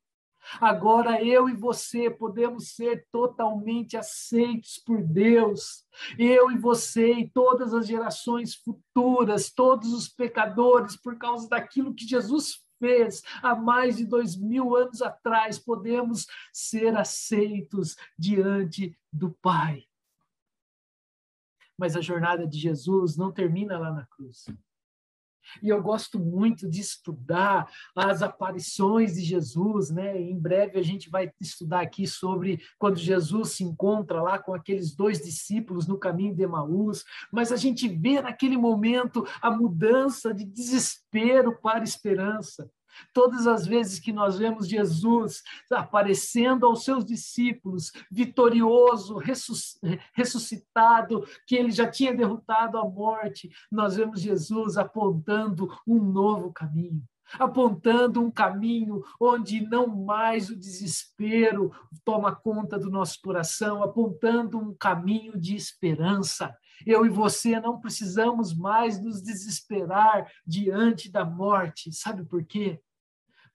Agora 0.60 1.24
eu 1.24 1.50
e 1.50 1.54
você 1.54 2.10
podemos 2.10 2.76
ser 2.76 3.06
totalmente 3.12 3.98
aceitos 3.98 4.78
por 4.78 5.02
Deus. 5.04 5.86
Eu 6.18 6.52
e 6.52 6.58
você 6.58 7.14
e 7.14 7.30
todas 7.30 7.74
as 7.74 7.88
gerações 7.88 8.56
futuras, 8.56 9.52
todos 9.52 9.94
os 9.94 10.08
pecadores, 10.08 10.96
por 10.96 11.18
causa 11.18 11.48
daquilo 11.50 11.94
que 11.94 12.08
Jesus 12.08 12.64
fez 12.80 13.24
há 13.42 13.56
mais 13.56 13.98
de 13.98 14.06
dois 14.06 14.36
mil 14.36 14.76
anos 14.76 15.02
atrás, 15.02 15.58
podemos 15.58 16.28
ser 16.54 16.96
aceitos 16.96 17.96
diante 18.18 18.98
do 19.12 19.32
Pai. 19.42 19.84
Mas 21.78 21.96
a 21.96 22.02
jornada 22.02 22.48
de 22.48 22.58
Jesus 22.58 23.18
não 23.18 23.32
termina 23.32 23.78
lá 23.78 23.92
na 23.92 24.06
cruz. 24.06 24.46
E 25.62 25.70
eu 25.70 25.82
gosto 25.82 26.20
muito 26.20 26.70
de 26.70 26.82
estudar 26.82 27.70
as 27.96 28.22
aparições 28.22 29.16
de 29.16 29.22
Jesus, 29.24 29.90
né? 29.90 30.20
Em 30.20 30.38
breve 30.38 30.80
a 30.80 30.84
gente 30.84 31.10
vai 31.10 31.32
estudar 31.40 31.82
aqui 31.82 32.08
sobre 32.08 32.60
quando 32.78 32.98
Jesus 32.98 33.52
se 33.52 33.64
encontra 33.64 34.22
lá 34.22 34.40
com 34.40 34.54
aqueles 34.54 34.96
dois 34.96 35.20
discípulos 35.20 35.88
no 35.88 35.98
caminho 35.98 36.36
de 36.36 36.44
Emaús, 36.44 37.04
mas 37.32 37.52
a 37.52 37.58
gente 37.58 37.88
vê 37.88 38.22
naquele 38.22 38.58
momento 38.58 39.26
a 39.42 39.52
mudança 39.52 40.34
de 40.34 40.46
desespero 40.46 41.60
para 41.62 41.84
esperança. 41.84 42.70
Todas 43.14 43.48
as 43.48 43.66
vezes 43.66 44.00
que 44.00 44.12
nós 44.12 44.38
vemos 44.38 44.68
Jesus 44.68 45.44
aparecendo 45.72 46.66
aos 46.66 46.84
seus 46.84 47.06
discípulos, 47.06 47.92
vitorioso, 48.12 49.20
ressuscitado, 50.14 51.28
que 51.46 51.56
ele 51.56 51.72
já 51.72 51.90
tinha 51.90 52.14
derrotado 52.14 52.78
a 52.78 52.88
morte, 52.88 53.50
nós 53.72 53.96
vemos 53.96 54.22
Jesus 54.22 54.78
apontando 54.78 55.70
um 55.86 56.02
novo 56.02 56.52
caminho 56.52 57.04
apontando 57.34 58.22
um 58.22 58.32
caminho 58.32 59.04
onde 59.20 59.62
não 59.62 59.88
mais 59.88 60.50
o 60.50 60.56
desespero 60.56 61.72
toma 62.06 62.34
conta 62.34 62.80
do 62.80 62.90
nosso 62.90 63.20
coração, 63.22 63.84
apontando 63.84 64.58
um 64.58 64.74
caminho 64.74 65.38
de 65.38 65.56
esperança. 65.56 66.56
Eu 66.86 67.06
e 67.06 67.10
você 67.10 67.60
não 67.60 67.80
precisamos 67.80 68.54
mais 68.54 69.02
nos 69.02 69.22
desesperar 69.22 70.32
diante 70.46 71.12
da 71.12 71.26
morte. 71.26 71.92
Sabe 71.92 72.24
por 72.24 72.44
quê? 72.46 72.80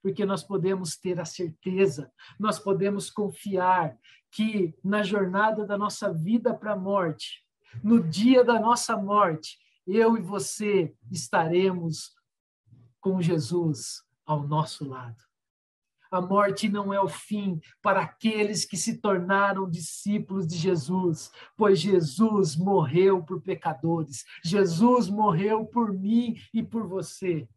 Porque 0.03 0.25
nós 0.25 0.43
podemos 0.43 0.97
ter 0.97 1.17
a 1.17 1.25
certeza, 1.25 2.11
nós 2.37 2.59
podemos 2.59 3.09
confiar 3.09 3.97
que 4.29 4.75
na 4.83 5.01
jornada 5.01 5.65
da 5.65 5.77
nossa 5.77 6.13
vida 6.13 6.53
para 6.53 6.73
a 6.73 6.77
morte, 6.77 7.41
no 7.81 8.03
dia 8.03 8.43
da 8.43 8.59
nossa 8.59 8.97
morte, 8.97 9.57
eu 9.87 10.17
e 10.17 10.21
você 10.21 10.93
estaremos 11.09 12.13
com 12.99 13.21
Jesus 13.21 14.03
ao 14.25 14.45
nosso 14.45 14.87
lado. 14.87 15.23
A 16.11 16.21
morte 16.21 16.69
não 16.69 16.93
é 16.93 17.01
o 17.01 17.09
fim 17.09 17.59
para 17.81 18.01
aqueles 18.01 18.65
que 18.65 18.77
se 18.77 18.97
tornaram 18.97 19.69
discípulos 19.69 20.45
de 20.45 20.57
Jesus, 20.57 21.31
pois 21.57 21.79
Jesus 21.79 22.55
morreu 22.55 23.23
por 23.23 23.41
pecadores, 23.41 24.25
Jesus 24.43 25.09
morreu 25.09 25.65
por 25.65 25.91
mim 25.91 26.35
e 26.53 26.61
por 26.61 26.87
você. 26.87 27.47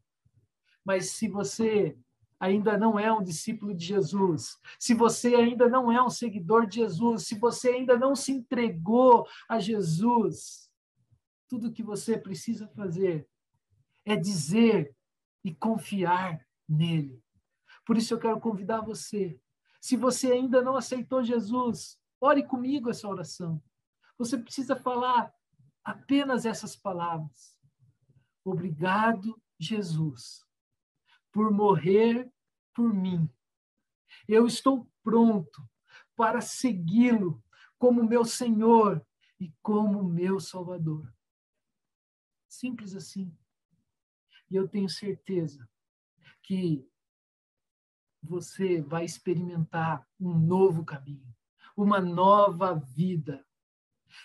Mas 0.85 1.11
se 1.11 1.29
você 1.29 1.99
ainda 2.39 2.77
não 2.77 2.99
é 2.99 3.13
um 3.13 3.23
discípulo 3.23 3.75
de 3.75 3.85
Jesus, 3.85 4.59
se 4.79 4.95
você 4.95 5.35
ainda 5.35 5.69
não 5.69 5.91
é 5.91 6.03
um 6.03 6.11
seguidor 6.11 6.67
de 6.67 6.77
Jesus, 6.77 7.27
se 7.27 7.39
você 7.39 7.71
ainda 7.71 7.99
não 7.99 8.15
se 8.15 8.33
entregou 8.33 9.27
a 9.49 9.59
Jesus, 9.59 10.71
tudo 11.49 11.73
que 11.73 11.83
você 11.83 12.19
precisa 12.19 12.69
fazer 12.69 13.29
é 14.05 14.17
dizer 14.17 14.95
e 15.45 15.55
confiar 15.55 16.45
nele. 16.69 17.23
Por 17.85 17.97
isso 17.97 18.15
eu 18.15 18.19
quero 18.19 18.41
convidar 18.41 18.81
você. 18.81 19.41
Se 19.81 19.97
você 19.97 20.33
ainda 20.33 20.61
não 20.61 20.77
aceitou 20.77 21.23
Jesus, 21.23 21.99
ore 22.21 22.45
comigo 22.45 22.91
essa 22.91 23.09
oração. 23.09 23.63
Você 24.19 24.37
precisa 24.37 24.75
falar 24.75 25.33
apenas 25.85 26.45
essas 26.45 26.75
palavras. 26.75 27.57
Obrigado, 28.45 29.41
Jesus 29.59 30.46
por 31.37 31.51
morrer 31.51 32.33
por 32.73 32.95
mim. 32.95 33.31
Eu 34.27 34.47
estou 34.47 34.91
pronto 35.03 35.69
para 36.17 36.41
segui-lo 36.41 37.45
como 37.79 38.03
meu 38.03 38.25
Senhor 38.25 39.07
e 39.39 39.53
como 39.61 40.03
meu 40.03 40.41
Salvador. 40.41 41.13
Simples 42.49 42.97
assim. 42.97 43.37
E 44.51 44.57
eu 44.57 44.67
tenho 44.67 44.89
certeza 44.89 45.69
que 46.43 46.89
você 48.23 48.81
vai 48.81 49.05
experimentar 49.05 50.09
um 50.19 50.33
novo 50.39 50.87
caminho, 50.87 51.37
uma 51.77 52.01
nova 52.01 52.73
vida. 52.75 53.47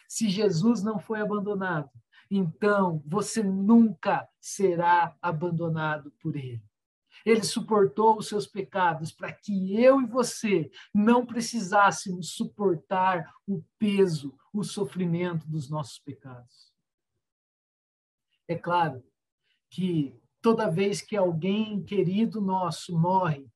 Se 0.08 0.30
Jesus 0.30 0.82
não 0.82 0.98
foi 0.98 1.20
abandonado, 1.20 1.92
então 2.30 3.04
você 3.06 3.44
nunca 3.44 4.30
será 4.40 5.14
abandonado 5.22 6.10
por 6.12 6.38
ele. 6.38 6.71
Ele 7.26 7.44
suportou 7.44 8.18
os 8.18 8.28
seus 8.28 8.48
pecados 8.48 9.12
para 9.12 9.32
que 9.32 9.82
eu 9.82 10.02
e 10.02 10.06
você 10.06 10.72
não 10.94 11.26
precisássemos 11.26 12.32
suportar 12.34 13.32
o 13.48 13.64
peso, 13.78 14.36
o 14.54 14.64
sofrimento 14.64 15.48
dos 15.48 15.70
nossos 15.70 16.00
pecados. 16.00 16.72
É 18.48 18.56
claro 18.56 19.04
que 19.70 20.22
Toda 20.42 20.72
vez 20.72 21.02
que 21.02 21.16
alguém 21.16 21.84
querido 21.84 22.42
nosso 22.42 22.98
morre, 22.98 23.48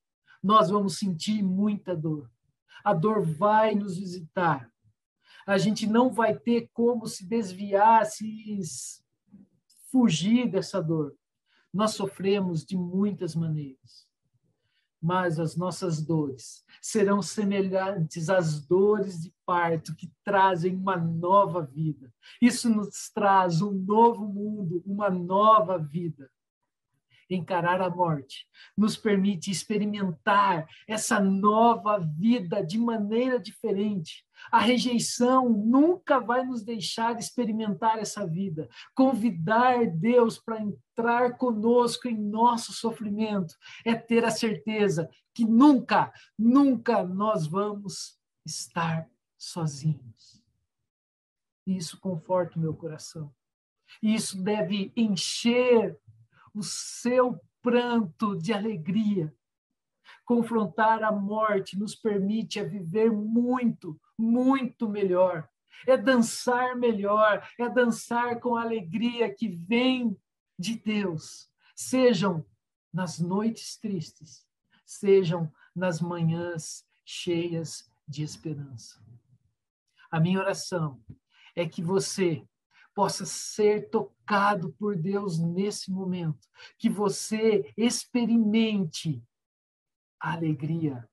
nós 0.41 0.69
vamos 0.69 0.99
sentir 0.99 1.41
muita 1.41 1.95
dor. 1.95 2.29
A 2.83 2.93
dor 2.93 3.23
vai 3.23 3.73
nos 3.73 3.97
visitar. 3.97 4.71
A 5.47 5.57
gente 5.57 5.87
não 5.87 6.11
vai 6.11 6.37
ter 6.37 6.69
como 6.71 7.07
se 7.07 7.27
desviar, 7.27 8.05
se 8.05 8.61
fugir 9.91 10.47
dessa 10.47 10.79
dor. 10.79 11.15
Nós 11.75 11.91
sofremos 11.91 12.65
de 12.65 12.75
muitas 12.75 13.35
maneiras 13.35 14.07
mas 15.05 15.39
as 15.39 15.55
nossas 15.55 16.01
dores 16.01 16.65
serão 16.81 17.21
semelhantes 17.21 18.27
às 18.27 18.65
dores 18.65 19.21
de 19.21 19.31
parto 19.45 19.95
que 19.95 20.11
trazem 20.23 20.75
uma 20.75 20.97
nova 20.97 21.61
vida. 21.61 22.11
Isso 22.41 22.67
nos 22.67 23.11
traz 23.13 23.61
um 23.61 23.71
novo 23.71 24.25
mundo, 24.27 24.81
uma 24.83 25.07
nova 25.11 25.77
vida. 25.77 26.27
Encarar 27.29 27.81
a 27.81 27.89
morte 27.89 28.47
nos 28.77 28.95
permite 28.95 29.49
experimentar 29.49 30.67
essa 30.87 31.19
nova 31.19 31.97
vida 31.97 32.63
de 32.63 32.77
maneira 32.77 33.39
diferente. 33.39 34.23
A 34.51 34.59
rejeição 34.59 35.49
nunca 35.49 36.19
vai 36.19 36.45
nos 36.45 36.63
deixar 36.63 37.17
experimentar 37.17 37.97
essa 37.97 38.27
vida. 38.27 38.69
Convidar 38.93 39.87
Deus 39.87 40.37
para 40.37 40.61
entrar 40.61 41.37
conosco 41.37 42.07
em 42.07 42.15
nosso 42.15 42.71
sofrimento 42.73 43.55
é 43.83 43.95
ter 43.95 44.23
a 44.23 44.29
certeza 44.29 45.09
que 45.33 45.45
nunca, 45.45 46.13
nunca 46.37 47.03
nós 47.03 47.47
vamos 47.47 48.19
estar 48.45 49.09
sozinhos. 49.37 50.43
Isso 51.65 51.99
conforta 51.99 52.57
o 52.57 52.61
meu 52.61 52.73
coração. 52.75 53.33
Isso 54.01 54.41
deve 54.41 54.91
encher 54.95 55.97
o 56.55 56.63
seu 56.63 57.39
pranto 57.61 58.37
de 58.37 58.53
alegria. 58.53 59.35
Confrontar 60.23 61.03
a 61.03 61.11
morte 61.11 61.77
nos 61.77 61.93
permite 61.95 62.59
a 62.59 62.63
viver 62.63 63.11
muito, 63.11 63.99
muito 64.17 64.89
melhor. 64.89 65.47
É 65.85 65.97
dançar 65.97 66.75
melhor, 66.75 67.47
é 67.59 67.69
dançar 67.69 68.39
com 68.39 68.55
a 68.55 68.61
alegria 68.61 69.33
que 69.33 69.49
vem 69.49 70.17
de 70.57 70.77
Deus. 70.77 71.49
Sejam 71.75 72.45
nas 72.93 73.19
noites 73.19 73.77
tristes, 73.77 74.47
sejam 74.85 75.51
nas 75.75 75.99
manhãs 75.99 76.85
cheias 77.03 77.91
de 78.07 78.23
esperança. 78.23 79.03
A 80.09 80.19
minha 80.19 80.39
oração 80.39 81.03
é 81.55 81.67
que 81.67 81.83
você 81.83 82.47
possa 82.95 83.25
ser 83.25 83.89
tocado 83.89 84.71
por 84.73 84.95
Deus 84.95 85.37
nesse 85.37 85.91
momento, 85.91 86.47
que 86.79 86.89
você 86.89 87.71
experimente 87.77 89.21
a 90.19 90.33
alegria 90.33 91.07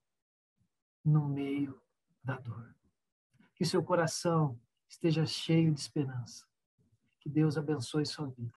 no 1.03 1.27
meio 1.27 1.79
da 2.23 2.37
dor. 2.37 2.73
Que 3.53 3.65
seu 3.65 3.83
coração 3.83 4.59
esteja 4.87 5.25
cheio 5.25 5.73
de 5.73 5.79
esperança. 5.79 6.47
Que 7.19 7.29
Deus 7.29 7.57
abençoe 7.57 8.05
sua 8.05 8.27
vida. 8.27 8.51